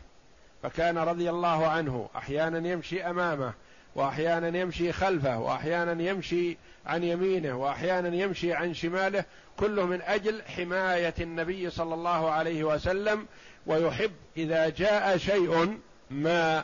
فكان 0.63 0.97
رضي 0.97 1.29
الله 1.29 1.67
عنه 1.67 2.09
أحيانا 2.15 2.67
يمشي 2.67 3.03
أمامه 3.03 3.53
وأحيانا 3.95 4.57
يمشي 4.57 4.91
خلفه 4.91 5.39
وأحيانا 5.39 6.03
يمشي 6.03 6.57
عن 6.85 7.03
يمينه 7.03 7.57
وأحيانا 7.57 8.15
يمشي 8.15 8.53
عن 8.53 8.73
شماله 8.73 9.25
كله 9.59 9.85
من 9.85 10.01
أجل 10.01 10.41
حماية 10.41 11.13
النبي 11.21 11.69
صلى 11.69 11.93
الله 11.93 12.31
عليه 12.31 12.63
وسلم 12.63 13.25
ويحب 13.65 14.11
إذا 14.37 14.69
جاء 14.69 15.17
شيء 15.17 15.77
ما 16.09 16.63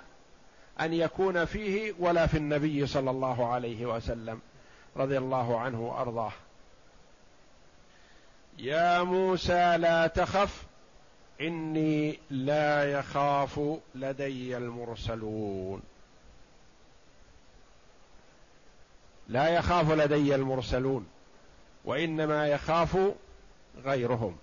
أن 0.80 0.94
يكون 0.94 1.46
فيه 1.46 1.94
ولا 2.00 2.28
في 2.28 2.38
النبي 2.38 2.88
صلى 2.88 3.12
الله 3.12 3.54
عليه 3.54 3.86
وسلم 3.86 4.42
رضي 4.98 5.18
الله 5.18 5.60
عنه 5.60 5.82
وأرضاه. 5.82 6.32
يا 8.58 9.04
موسى 9.04 9.78
لا 9.78 10.08
تخف 10.08 10.63
إني 11.42 12.20
لا 12.30 12.92
يخاف 12.92 13.60
لدي 13.96 14.58
المرسلون. 14.58 15.82
لا 19.28 19.50
يخاف 19.50 19.92
لدي 19.92 20.36
المرسلون 20.36 21.08
وإنما 21.86 22.48
يخاف 22.48 22.98
غيرهم. 23.84 24.38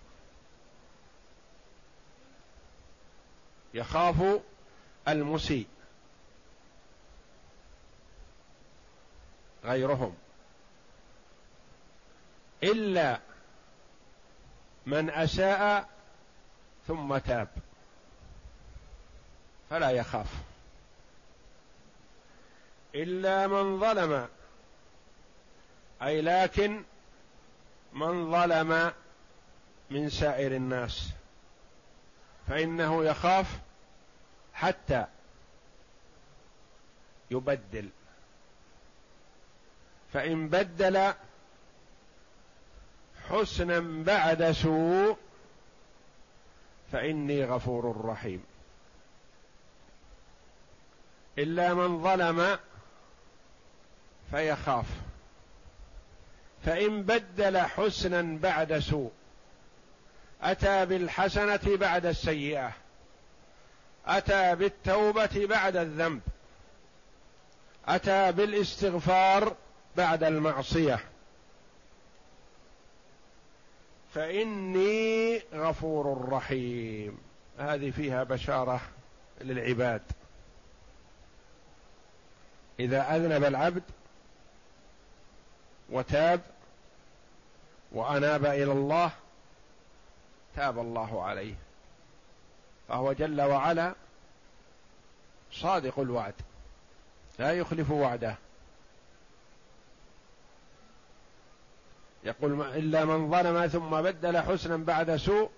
يخاف 3.74 4.40
المسيء. 5.08 5.66
غيرهم. 9.66 10.14
إلا 12.62 13.20
من 14.86 15.10
أساء 15.10 15.88
ثم 16.86 17.18
تاب. 17.18 17.48
فلا 19.70 19.90
يخاف. 19.90 20.34
إلا 22.94 23.46
من 23.46 23.80
ظلم. 23.80 24.28
أي 26.02 26.22
لكن 26.22 26.84
من 27.92 28.30
ظلم 28.32 28.92
من 29.90 30.10
سائر 30.10 30.56
الناس. 30.56 31.10
فإنه 32.48 33.04
يخاف 33.04 33.60
حتى 34.54 35.06
يبدل. 37.30 37.90
فإن 40.12 40.48
بدل 40.48 41.12
حسنا 43.28 43.80
بعد 44.04 44.50
سوء 44.50 45.16
فإني 46.92 47.44
غفور 47.44 48.04
رحيم. 48.04 48.44
إلا 51.38 51.74
من 51.74 52.02
ظلم 52.02 52.58
فيخاف. 54.30 54.86
فإن 56.66 57.02
بدل 57.02 57.58
حسنا 57.58 58.38
بعد 58.38 58.78
سوء 58.78 59.12
أتى 60.42 60.86
بالحسنة 60.86 61.76
بعد 61.76 62.06
السيئة 62.06 62.72
أتى 64.06 64.54
بالتوبة 64.54 65.46
بعد 65.46 65.76
الذنب 65.76 66.20
أتى 67.88 68.32
بالإستغفار 68.32 69.56
بعد 69.96 70.24
المعصية. 70.24 71.00
فإني 74.14 75.42
غفور 75.54 76.28
رحيم. 76.32 77.18
هذه 77.58 77.90
فيها 77.90 78.24
بشارة 78.24 78.80
للعباد. 79.40 80.02
إذا 82.80 83.16
أذنب 83.16 83.44
العبد 83.44 83.82
وتاب 85.90 86.40
وأناب 87.92 88.44
إلى 88.44 88.72
الله 88.72 89.10
تاب 90.56 90.78
الله 90.78 91.24
عليه. 91.24 91.54
فهو 92.88 93.12
جل 93.12 93.42
وعلا 93.42 93.94
صادق 95.52 95.98
الوعد 95.98 96.34
لا 97.38 97.52
يخلف 97.52 97.90
وعده. 97.90 98.36
يقول 102.26 102.62
إلا 102.62 103.04
من 103.04 103.30
ظلم 103.30 103.66
ثم 103.66 103.90
بدل 103.90 104.38
حسنا 104.38 104.76
بعد 104.76 105.16
سوء 105.16 105.50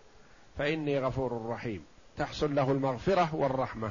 فإني 0.59 0.99
غفور 0.99 1.47
رحيم. 1.47 1.85
تحصل 2.17 2.55
له 2.55 2.73
المغفرة 2.73 3.35
والرحمة. 3.35 3.91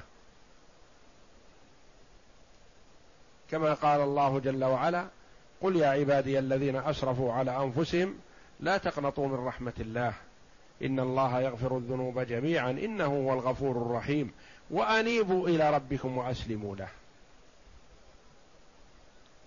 كما 3.51 3.73
قال 3.73 4.01
الله 4.01 4.39
جل 4.39 4.63
وعلا 4.63 5.07
قل 5.61 5.75
يا 5.75 5.87
عبادي 5.87 6.39
الذين 6.39 6.75
أسرفوا 6.75 7.33
على 7.33 7.57
أنفسهم 7.57 8.15
لا 8.59 8.77
تقنطوا 8.77 9.27
من 9.27 9.47
رحمة 9.47 9.73
الله. 9.79 10.13
إن 10.83 10.99
الله 10.99 11.41
يغفر 11.41 11.77
الذنوب 11.77 12.19
جميعا 12.19 12.71
إنه 12.71 13.05
هو 13.05 13.33
الغفور 13.33 13.71
الرحيم. 13.71 14.31
وأنيبوا 14.71 15.47
إلى 15.47 15.75
ربكم 15.75 16.17
وأسلموا 16.17 16.75
له. 16.75 16.89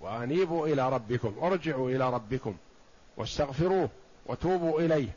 وأنيبوا 0.01 0.67
إلى 0.67 0.89
ربكم 0.89 1.35
أرجعوا 1.43 1.91
إلى 1.91 2.11
ربكم. 2.11 2.57
واستغفروه 3.21 3.89
وتوبوا 4.27 4.81
إليه. 4.81 5.09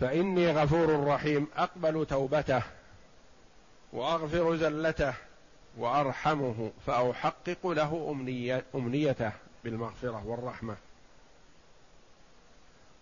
فإني 0.00 0.52
غفور 0.52 1.06
رحيم 1.06 1.46
أقبل 1.56 2.06
توبته 2.06 2.62
وأغفر 3.92 4.56
زلته 4.56 5.14
وأرحمه 5.78 6.70
فأحقق 6.86 7.66
له 7.66 8.08
أمنية 8.10 8.64
أمنيته 8.74 9.32
بالمغفرة 9.64 10.26
والرحمة. 10.26 10.76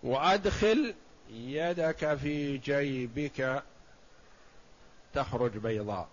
وأدخل 0.02 0.94
يدك 1.30 2.14
في 2.14 2.58
جيبك 2.58 3.62
تخرج 5.14 5.56
بيضاء. 5.56 6.08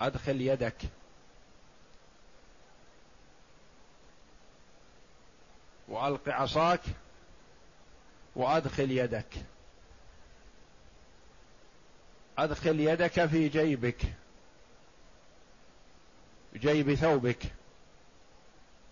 أدخل 0.00 0.40
يدك 0.40 0.76
وألق 5.88 6.28
عصاك 6.28 6.80
وأدخل 8.36 8.90
يدك. 8.90 9.34
أدخل 12.38 12.80
يدك 12.80 13.26
في 13.26 13.48
جيبك. 13.48 14.00
جيب 16.54 16.94
ثوبك. 16.94 17.42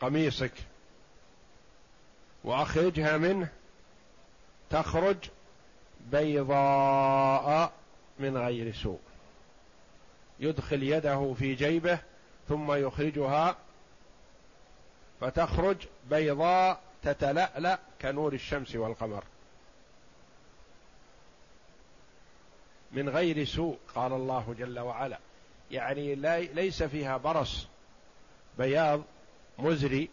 قميصك. 0.00 0.52
وأخرجها 2.44 3.16
منه. 3.16 3.48
تخرج 4.70 5.16
بيضاء 6.12 7.72
من 8.18 8.36
غير 8.36 8.74
سوء. 8.74 9.00
يدخل 10.40 10.82
يده 10.82 11.34
في 11.38 11.54
جيبه 11.54 11.98
ثم 12.48 12.72
يخرجها 12.72 13.56
فتخرج 15.24 15.76
بيضاء 16.10 16.80
تتلألأ 17.02 17.78
كنور 18.02 18.32
الشمس 18.32 18.76
والقمر. 18.76 19.24
من 22.92 23.08
غير 23.08 23.44
سوء 23.44 23.78
قال 23.94 24.12
الله 24.12 24.54
جل 24.58 24.78
وعلا. 24.78 25.18
يعني 25.70 26.14
ليس 26.44 26.82
فيها 26.82 27.16
برص 27.16 27.66
بياض 28.58 29.02
مزري 29.58 30.10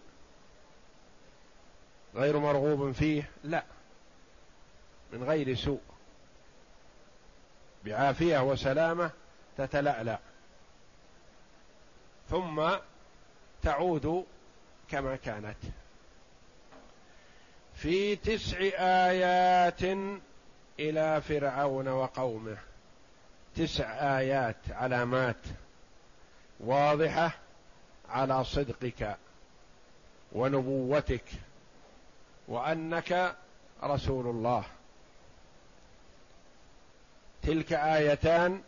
غير 2.15 2.39
مرغوب 2.39 2.91
فيه 2.91 3.29
لا. 3.43 3.63
من 5.13 5.23
غير 5.23 5.55
سوء. 5.55 5.81
بعافية 7.85 8.39
وسلامة 8.39 9.11
تتلألأ. 9.57 10.19
ثم 12.29 12.69
تعود 13.61 14.25
كما 14.91 15.15
كانت. 15.15 15.57
في 17.75 18.15
تسع 18.15 18.57
آيات 19.09 19.83
إلى 20.79 21.21
فرعون 21.21 21.87
وقومه. 21.87 22.57
تسع 23.55 24.17
آيات 24.19 24.55
علامات 24.69 25.45
واضحة 26.59 27.31
على 28.09 28.43
صدقك 28.43 29.17
ونبوتك 30.31 31.25
وأنك 32.47 33.35
رسول 33.83 34.27
الله. 34.27 34.63
تلك 37.43 37.73
آيتان 37.73 38.61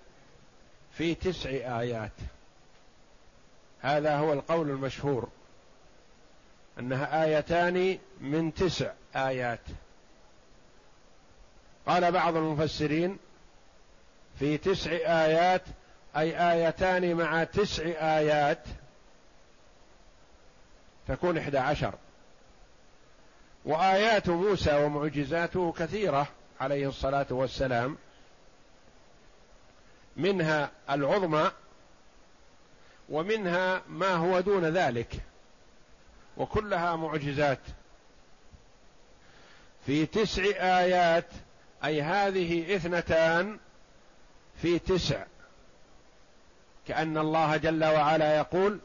في 0.98 1.16
تسع 1.16 1.50
آيات. 1.80 2.12
هذا 3.82 4.18
هو 4.18 4.34
القول 4.34 4.70
المشهور. 4.70 5.30
أنها 6.80 7.24
آيتان 7.24 8.00
من 8.22 8.54
تسع 8.54 8.92
آيات. 9.16 9.60
قال 11.88 12.12
بعض 12.12 12.36
المفسرين 12.36 13.18
في 14.40 14.58
تسع 14.58 14.92
آيات 14.92 15.62
أي 16.18 16.52
آيتان 16.52 17.16
مع 17.16 17.44
تسع 17.44 17.84
آيات 18.18 18.64
تكون 21.08 21.38
إحدى 21.38 21.58
عشر. 21.58 21.94
وآيات 23.66 24.30
موسى 24.30 24.84
ومعجزاته 24.84 25.72
كثيرة 25.72 26.28
عليه 26.62 26.90
الصلاة 26.90 27.28
والسلام. 27.30 27.98
منها 30.18 30.72
العظمى 30.90 31.52
ومنها 33.10 33.82
ما 33.90 34.14
هو 34.14 34.40
دون 34.40 34.66
ذلك. 34.66 35.22
وكلها 36.38 36.96
معجزات. 36.96 37.60
في 39.86 40.06
تسع 40.06 40.44
آيات 40.80 41.28
أي 41.86 42.02
هذه 42.02 42.76
اثنتان 42.76 43.60
في 44.62 44.80
تسع. 44.80 45.24
كأن 46.88 47.18
الله 47.18 47.58
جل 47.58 47.86
وعلا 47.86 48.38
يقول 48.38 48.80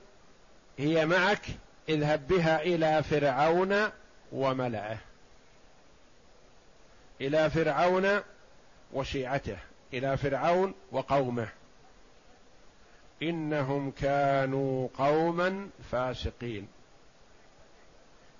هي 0.78 1.06
معك 1.06 1.46
اذهب 1.88 2.28
بها 2.28 2.62
إلى 2.62 3.02
فرعون 3.02 3.90
وملئه 4.32 4.98
إلى 7.20 7.50
فرعون 7.50 8.20
وشيعته 8.92 9.58
إلى 9.92 10.16
فرعون 10.16 10.74
وقومه. 10.92 11.48
إنهم 13.22 13.90
كانوا 13.90 14.88
قوما 14.98 15.68
فاسقين. 15.92 16.68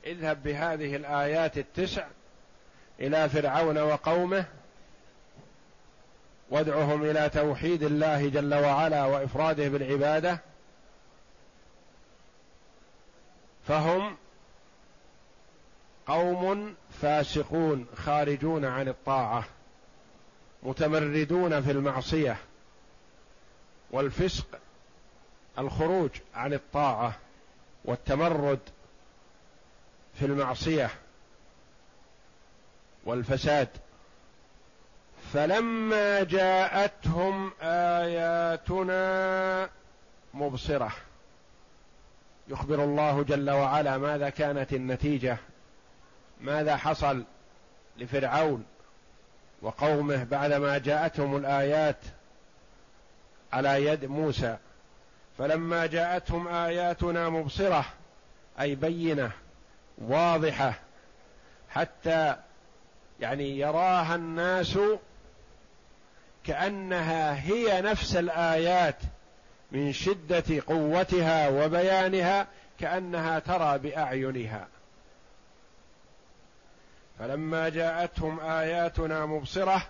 اذهب 0.09 0.43
بهذه 0.43 0.97
الآيات 0.97 1.59
التسع 1.59 2.07
إلى 3.01 3.29
فرعون 3.29 3.79
وقومه 3.79 4.45
وادعهم 6.51 7.03
إلى 7.03 7.29
توحيد 7.29 7.83
الله 7.83 8.29
جل 8.29 8.55
وعلا 8.55 9.05
وإفراده 9.05 9.69
بالعبادة 9.69 10.41
فهم 13.67 14.17
قوم 16.07 16.75
فاسقون 17.03 17.87
خارجون 17.97 18.65
عن 18.65 18.89
الطاعة 18.89 19.45
متمردون 20.63 21.63
في 21.63 21.71
المعصية 21.71 22.37
والفسق 23.91 24.47
الخروج 25.59 26.11
عن 26.35 26.53
الطاعة 26.53 27.17
والتمرد 27.85 28.61
في 30.19 30.27
المعصية 30.27 30.91
والفساد. 33.05 33.69
فلما 35.33 36.23
جاءتهم 36.23 37.53
آياتنا 37.63 38.99
مبصرة. 40.35 40.93
يخبر 42.49 42.85
الله 42.85 43.23
جل 43.23 43.51
وعلا 43.51 43.99
ماذا 43.99 44.31
كانت 44.31 44.73
النتيجة 44.73 45.39
ماذا 46.41 46.77
حصل 46.77 47.25
لفرعون 47.99 48.65
وقومه 49.63 50.25
بعدما 50.25 50.79
جاءتهم 50.79 51.37
الآيات 51.37 51.99
على 53.53 53.85
يد 53.85 54.05
موسى. 54.05 54.57
فلما 55.39 55.87
جاءتهم 55.87 56.49
آياتنا 56.49 57.29
مبصرة 57.29 57.85
أي 58.61 58.75
بينة 58.75 59.31
واضحة 59.99 60.75
حتى 61.71 62.37
يعني 63.21 63.59
يراها 63.59 64.15
الناس 64.15 64.79
كأنها 66.45 67.45
هي 67.45 67.83
نفس 67.83 68.17
الآيات 68.17 68.97
من 69.73 69.93
شدة 69.93 70.63
قوتها 70.67 71.49
وبيانها 71.49 72.47
كأنها 72.81 73.39
ترى 73.39 73.79
بأعينها. 73.79 74.69
فلما 77.19 77.69
جاءتهم 77.69 78.41
آياتنا 78.41 79.27
مبصرة 79.27 79.83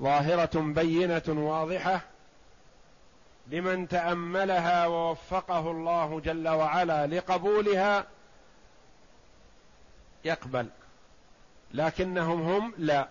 ظاهرة 0.00 0.60
بينة 0.60 1.22
واضحة 1.28 2.00
لمن 3.46 3.88
تأملها 3.88 4.86
ووفقه 4.86 5.70
الله 5.70 6.20
جل 6.20 6.48
وعلا 6.48 7.06
لقبولها 7.06 8.06
يقبل. 10.24 10.66
لكنهم 11.74 12.42
هم 12.42 12.72
لا. 12.78 13.08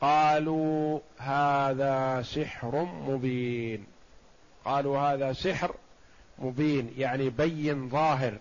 قالوا 0.00 1.00
هذا 1.18 2.22
سحر 2.22 2.84
مبين. 2.84 3.86
قالوا 4.64 4.98
هذا 4.98 5.32
سحر 5.32 5.74
مبين 6.38 6.94
يعني 6.98 7.30
بين 7.30 7.88
ظاهر. 7.88 8.38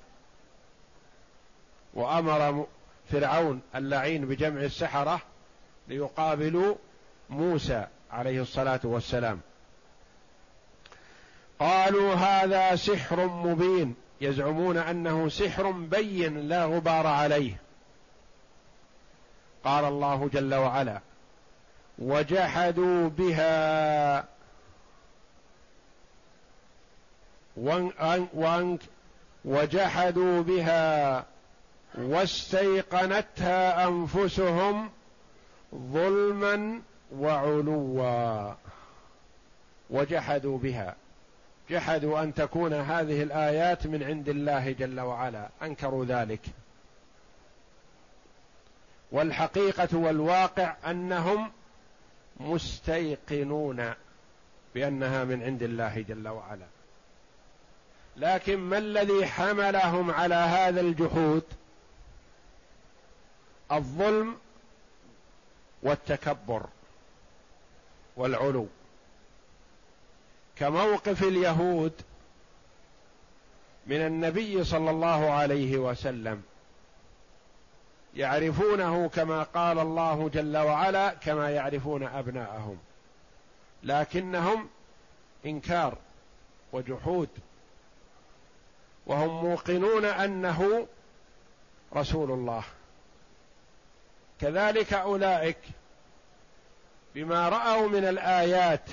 وأمر 1.93 2.67
فرعون 3.11 3.61
اللعين 3.75 4.25
بجمع 4.25 4.61
السحرة 4.61 5.21
ليقابلوا 5.87 6.75
موسى 7.29 7.87
عليه 8.11 8.41
الصلاة 8.41 8.79
والسلام. 8.83 9.39
قالوا 11.59 12.13
هذا 12.13 12.75
سحر 12.75 13.27
مبين. 13.27 13.95
يزعمون 14.21 14.77
أنه 14.77 15.29
سحر 15.29 15.71
بين 15.71 16.37
لا 16.37 16.65
غبار 16.65 17.07
عليه. 17.07 17.68
قال 19.63 19.85
الله 19.85 20.29
جل 20.33 20.53
وعلا 20.53 21.01
وجحدوا 21.99 23.09
بها 23.09 24.25
وجحدوا 29.45 30.41
بها 30.41 31.25
واستيقنتها 31.97 33.87
أنفسهم 33.87 34.89
ظلما 35.75 36.81
وعلوا 37.15 38.53
وجحدوا 39.89 40.57
بها. 40.57 40.95
جحدوا 41.69 42.23
أن 42.23 42.33
تكون 42.33 42.73
هذه 42.73 43.23
الآيات 43.23 43.87
من 43.87 44.03
عند 44.03 44.29
الله 44.29 44.71
جل 44.71 44.99
وعلا. 44.99 45.49
أنكروا 45.63 46.05
ذلك. 46.05 46.41
والحقيقة 49.11 49.97
والواقع 49.97 50.75
أنهم 50.85 51.51
مستيقنون 52.39 53.93
بأنها 54.75 55.23
من 55.23 55.43
عند 55.43 55.63
الله 55.63 56.01
جل 56.01 56.27
وعلا. 56.27 56.65
لكن 58.17 58.57
ما 58.57 58.77
الذي 58.77 59.25
حملهم 59.25 60.11
على 60.11 60.35
هذا 60.35 60.81
الجحود؟ 60.81 61.43
الظلم 63.71 64.37
والتكبر 65.83 66.65
والعلو. 68.15 68.67
كموقف 70.55 71.23
اليهود 71.23 71.93
من 73.87 74.05
النبي 74.05 74.63
صلى 74.63 74.89
الله 74.89 75.29
عليه 75.31 75.77
وسلم 75.77 76.43
يعرفونه 78.15 79.09
كما 79.09 79.43
قال 79.43 79.79
الله 79.79 80.29
جل 80.29 80.57
وعلا 80.57 81.09
كما 81.13 81.49
يعرفون 81.49 82.03
أبناءهم. 82.03 82.77
لكنهم 83.83 84.69
إنكار 85.45 85.97
وجحود 86.73 87.29
وهم 89.05 89.45
موقنون 89.45 90.05
أنه 90.05 90.87
رسول 91.95 92.31
الله. 92.31 92.63
كذلك 94.41 94.93
أولئك 94.93 95.57
بما 97.15 97.49
رأوا 97.49 97.87
من 97.87 98.05
الآيات 98.05 98.89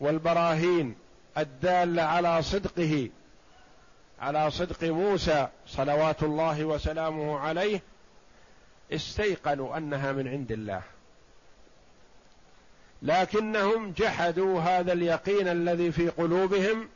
والبراهين 0.00 0.96
الدالة 1.38 2.02
على 2.02 2.42
صدقه 2.42 3.10
على 4.20 4.50
صدق 4.50 4.84
موسى 4.84 5.48
صلوات 5.66 6.22
الله 6.22 6.64
وسلامه 6.64 7.38
عليه 7.38 7.82
استيقنوا 8.92 9.76
أنها 9.76 10.12
من 10.12 10.28
عند 10.28 10.52
الله. 10.52 10.82
لكنهم 13.02 13.92
جحدوا 13.92 14.60
هذا 14.60 14.92
اليقين 14.92 15.48
الذي 15.48 15.92
في 15.92 16.08
قلوبهم 16.08 16.88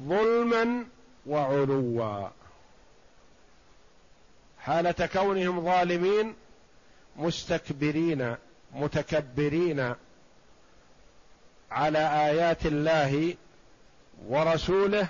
ظلما 0.00 0.86
وعلوا. 1.26 2.28
حالة 4.58 5.06
كونهم 5.12 5.64
ظالمين 5.64 6.34
مستكبرين 7.16 8.36
متكبرين 8.72 9.94
على 11.70 12.30
آيات 12.30 12.66
الله 12.66 13.36
ورسوله 14.28 15.08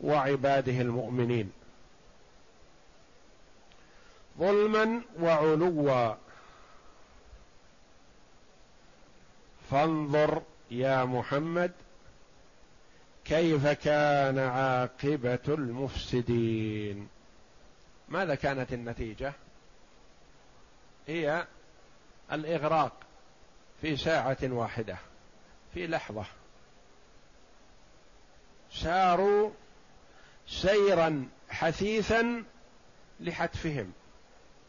وعباده 0.00 0.80
المؤمنين. 0.80 1.57
ظلما 4.38 5.02
وعلوا. 5.20 6.14
فانظر 9.70 10.42
يا 10.70 11.04
محمد 11.04 11.72
كيف 13.24 13.66
كان 13.66 14.38
عاقبة 14.38 15.38
المفسدين. 15.48 17.08
ماذا 18.08 18.34
كانت 18.34 18.72
النتيجة؟ 18.72 19.32
هي 21.06 21.46
الإغراق 22.32 22.92
في 23.80 23.96
ساعة 23.96 24.38
واحدة 24.42 24.96
في 25.74 25.86
لحظة. 25.86 26.24
ساروا 28.72 29.50
سيرا 30.48 31.28
حثيثا 31.50 32.44
لحتفهم. 33.20 33.92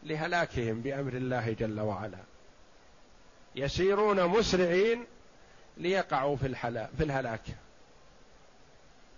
لهلاكهم 0.02 0.80
بأمر 0.80 1.12
الله 1.12 1.52
جل 1.52 1.80
وعلا. 1.80 2.18
يسيرون 3.56 4.26
مسرعين 4.26 5.04
ليقعوا 5.76 6.36
في 6.36 6.54
في 6.96 7.04
الهلاك. 7.04 7.42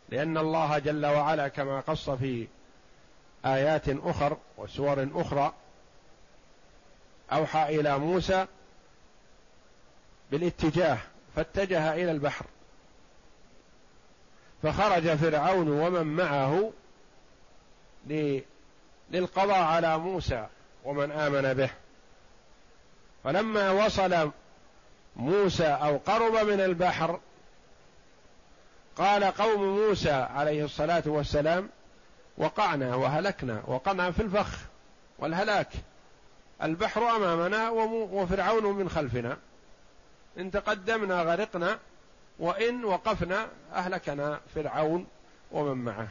لأن 0.08 0.38
الله 0.38 0.78
جل 0.78 1.06
وعلا 1.06 1.48
كما 1.48 1.80
قص 1.80 2.10
في 2.10 2.48
آيات 3.44 3.88
أخر 3.88 4.36
وسور 4.56 5.08
أخرى 5.14 5.54
أوحى 7.32 7.80
إلى 7.80 7.98
موسى 7.98 8.46
بالاتجاه 10.30 10.98
فاتجه 11.36 11.94
إلى 11.94 12.10
البحر. 12.10 12.46
فخرج 14.62 15.14
فرعون 15.14 15.68
ومن 15.68 16.06
معه 16.06 16.72
للقضاء 19.10 19.62
على 19.62 19.98
موسى. 19.98 20.46
ومن 20.84 21.12
آمن 21.12 21.54
به. 21.54 21.70
فلما 23.24 23.70
وصل 23.70 24.30
موسى 25.16 25.66
أو 25.66 25.96
قرب 25.96 26.48
من 26.48 26.60
البحر 26.60 27.20
قال 28.96 29.24
قوم 29.24 29.62
موسى 29.78 30.12
عليه 30.12 30.64
الصلاة 30.64 31.02
والسلام 31.06 31.68
وقعنا 32.38 32.94
وهلكنا 32.94 33.62
وقعنا 33.66 34.10
في 34.10 34.22
الفخ 34.22 34.58
والهلاك. 35.18 35.68
البحر 36.62 37.16
أمامنا 37.16 37.70
وفرعون 38.10 38.64
من 38.64 38.88
خلفنا. 38.88 39.36
إن 40.38 40.50
تقدمنا 40.50 41.22
غرقنا 41.22 41.78
وإن 42.38 42.84
وقفنا 42.84 43.48
أهلكنا 43.74 44.40
فرعون 44.54 45.06
ومن 45.52 45.84
معه. 45.84 46.08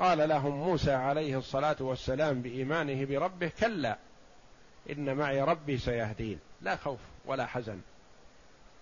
قال 0.00 0.28
لهم 0.28 0.52
موسى 0.52 0.92
عليه 0.92 1.38
الصلاة 1.38 1.76
والسلام 1.80 2.42
بإيمانه 2.42 3.04
بربه 3.04 3.50
كلا 3.60 3.98
إن 4.90 5.16
معي 5.16 5.42
ربي 5.42 5.78
سيهدين. 5.78 6.38
لا 6.62 6.76
خوف 6.76 6.98
ولا 7.26 7.46
حزن. 7.46 7.80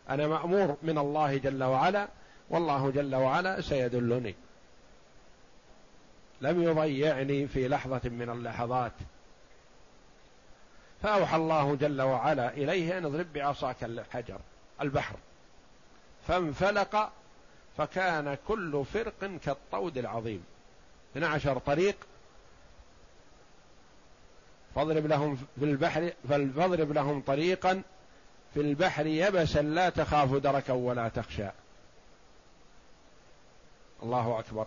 أنا 0.08 0.26
مأمور 0.26 0.76
من 0.82 0.98
الله 0.98 1.36
جل 1.36 1.64
وعلا 1.64 2.08
والله 2.50 2.90
جل 2.90 3.14
وعلا 3.14 3.60
سيدلني. 3.60 4.34
لم 6.40 6.62
يضيعني 6.62 7.46
في 7.46 7.68
لحظة 7.68 8.00
من 8.04 8.30
اللحظات. 8.30 8.92
فأوحى 11.02 11.36
الله 11.36 11.74
جل 11.74 12.02
وعلا 12.02 12.48
إليه 12.48 12.98
أن 12.98 13.04
اضرب 13.04 13.32
بعصاك 13.32 13.84
الحجر 13.84 14.38
البحر. 14.80 15.16
فانفلق 16.28 17.12
فكان 17.76 18.36
كل 18.48 18.84
فرق 18.92 19.38
كالطود 19.44 19.98
العظيم. 19.98 20.44
12 21.16 21.58
طريق 21.58 21.96
فاضرب 24.74 25.06
لهم 25.06 25.36
في 25.36 25.64
البحر 25.64 26.12
فاضرب 26.28 26.92
لهم 26.92 27.20
طريقا 27.20 27.82
في 28.54 28.60
البحر 28.60 29.06
يبسا 29.06 29.62
لا 29.62 29.88
تخاف 29.88 30.32
دركا 30.32 30.72
ولا 30.72 31.08
تخشى. 31.08 31.48
الله 34.02 34.38
أكبر. 34.38 34.66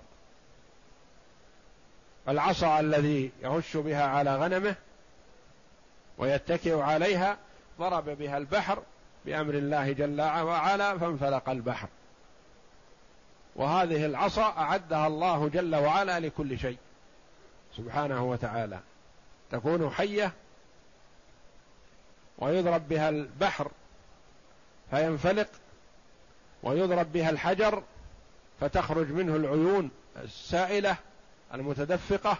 العصا 2.29 2.79
الذي 2.79 3.31
يهش 3.41 3.77
بها 3.77 4.03
على 4.03 4.35
غنمه 4.35 4.75
ويتكئ 6.17 6.79
عليها 6.79 7.37
ضرب 7.79 8.09
بها 8.09 8.37
البحر 8.37 8.83
بأمر 9.25 9.53
الله 9.53 9.91
جل 9.91 10.21
وعلا 10.21 10.97
فانفلق 10.97 11.49
البحر. 11.49 11.87
وهذه 13.59 14.05
العصا 14.05 14.43
أعدها 14.43 15.07
الله 15.07 15.49
جل 15.49 15.75
وعلا 15.75 16.19
لكل 16.19 16.59
شيء. 16.59 16.77
سبحانه 17.77 18.23
وتعالى. 18.23 18.79
تكون 19.51 19.89
حية 19.89 20.31
ويضرب 22.37 22.89
بها 22.89 23.09
البحر 23.09 23.71
فينفلق 24.91 25.47
ويضرب 26.63 27.11
بها 27.11 27.29
الحجر 27.29 27.83
فتخرج 28.59 29.11
منه 29.11 29.35
العيون 29.35 29.91
السائلة 30.23 30.95
المتدفقة 31.53 32.37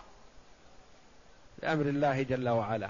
بامر 1.61 1.85
الله 1.85 2.21
جل 2.21 2.49
وعلا. 2.49 2.89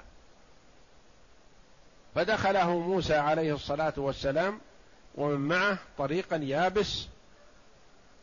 فدخله 2.14 2.78
موسى 2.78 3.16
عليه 3.16 3.54
الصلاة 3.54 3.94
والسلام 3.96 4.60
ومن 5.14 5.48
معه 5.48 5.78
طريقا 5.98 6.36
يابس 6.36 7.06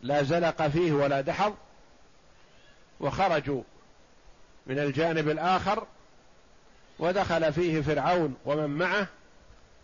لا 0.01 0.23
زلق 0.23 0.67
فيه 0.67 0.91
ولا 0.91 1.21
دحض 1.21 1.55
وخرجوا 2.99 3.63
من 4.67 4.79
الجانب 4.79 5.29
الآخر 5.29 5.87
ودخل 6.99 7.53
فيه 7.53 7.81
فرعون 7.81 8.35
ومن 8.45 8.69
معه 8.69 9.07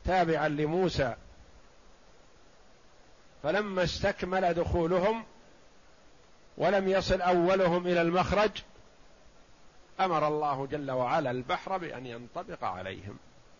تابعا 0.05 0.47
لموسى. 0.47 1.15
فلما 3.43 3.83
استكمل 3.83 4.53
دخولهم 4.53 5.23
ولم 6.57 6.87
يصل 6.87 7.21
أولهم 7.21 7.87
إلى 7.87 8.01
المخرج 8.01 8.51
أمر 9.99 10.27
الله 10.27 10.67
جل 10.67 10.91
وعلا 10.91 11.31
البحر 11.31 11.77
بأن 11.77 12.05
ينطبق 12.05 12.63
عليهم. 12.63 13.17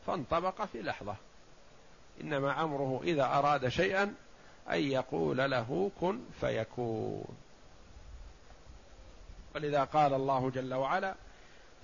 فانطبق 0.07 0.65
في 0.65 0.81
لحظة. 0.81 1.15
إنما 2.21 2.63
أمره 2.63 3.01
إذا 3.03 3.25
أراد 3.25 3.67
شيئا 3.67 4.13
أن 4.69 4.79
يقول 4.79 5.37
له 5.37 5.91
كن 6.01 6.19
فيكون. 6.41 7.37
ولذا 9.55 9.83
قال 9.83 10.13
الله 10.13 10.49
جل 10.49 10.73
وعلا 10.73 11.15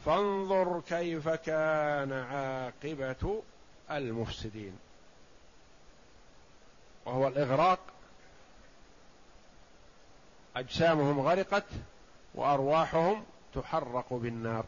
فانظر 0.05 0.81
كيف 0.89 1.29
كان 1.29 2.11
عاقبة 2.11 3.43
المفسدين. 3.91 4.79
وهو 7.05 7.27
الإغراق. 7.27 7.79
أجسامهم 10.55 11.19
غرقت 11.19 11.65
وأرواحهم 12.35 13.25
تحرق 13.53 14.13
بالنار. 14.13 14.65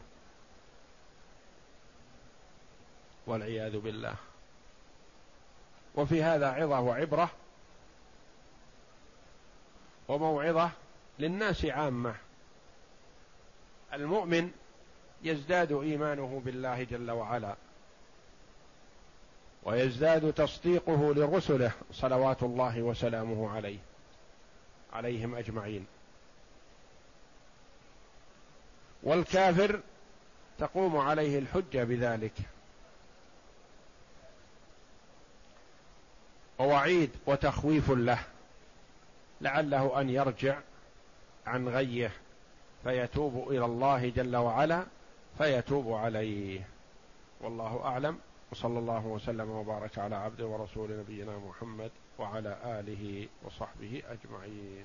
والعياذ 3.26 3.78
بالله. 3.78 4.14
وفي 5.94 6.22
هذا 6.22 6.50
عظة 6.50 6.80
وعبرة 6.80 7.30
وموعظة 10.08 10.70
للناس 11.18 11.64
عامة. 11.64 12.14
المؤمن 13.92 14.50
يزداد 15.22 15.72
إيمانه 15.72 16.42
بالله 16.44 16.82
جل 16.82 17.10
وعلا 17.10 17.56
ويزداد 19.62 20.32
تصديقه 20.32 21.14
لرسله 21.14 21.72
صلوات 21.92 22.42
الله 22.42 22.82
وسلامه 22.82 23.50
عليه 23.50 23.78
عليهم 24.92 25.34
أجمعين. 25.34 25.86
والكافر 29.02 29.80
تقوم 30.58 30.96
عليه 30.96 31.38
الحجة 31.38 31.84
بذلك. 31.84 32.32
ووعيد 36.58 37.10
وتخويف 37.26 37.90
له. 37.90 38.18
لعله 39.42 40.00
أن 40.00 40.10
يرجع 40.10 40.58
عن 41.46 41.68
غيه 41.68 42.12
فيتوب 42.84 43.48
إلى 43.50 43.64
الله 43.64 44.08
جل 44.08 44.36
وعلا 44.36 44.86
فيتوب 45.38 45.92
عليه. 45.92 46.68
والله 47.40 47.84
أعلم. 47.84 48.18
وصلى 48.52 48.78
الله 48.78 49.06
وسلم 49.06 49.50
وبارك 49.50 49.98
على 49.98 50.16
عبده 50.16 50.46
ورسول 50.46 50.98
نبينا 50.98 51.38
محمد 51.38 51.90
وعلى 52.18 52.56
آله 52.64 53.28
وصحبه 53.42 54.02
أجمعين. 54.08 54.84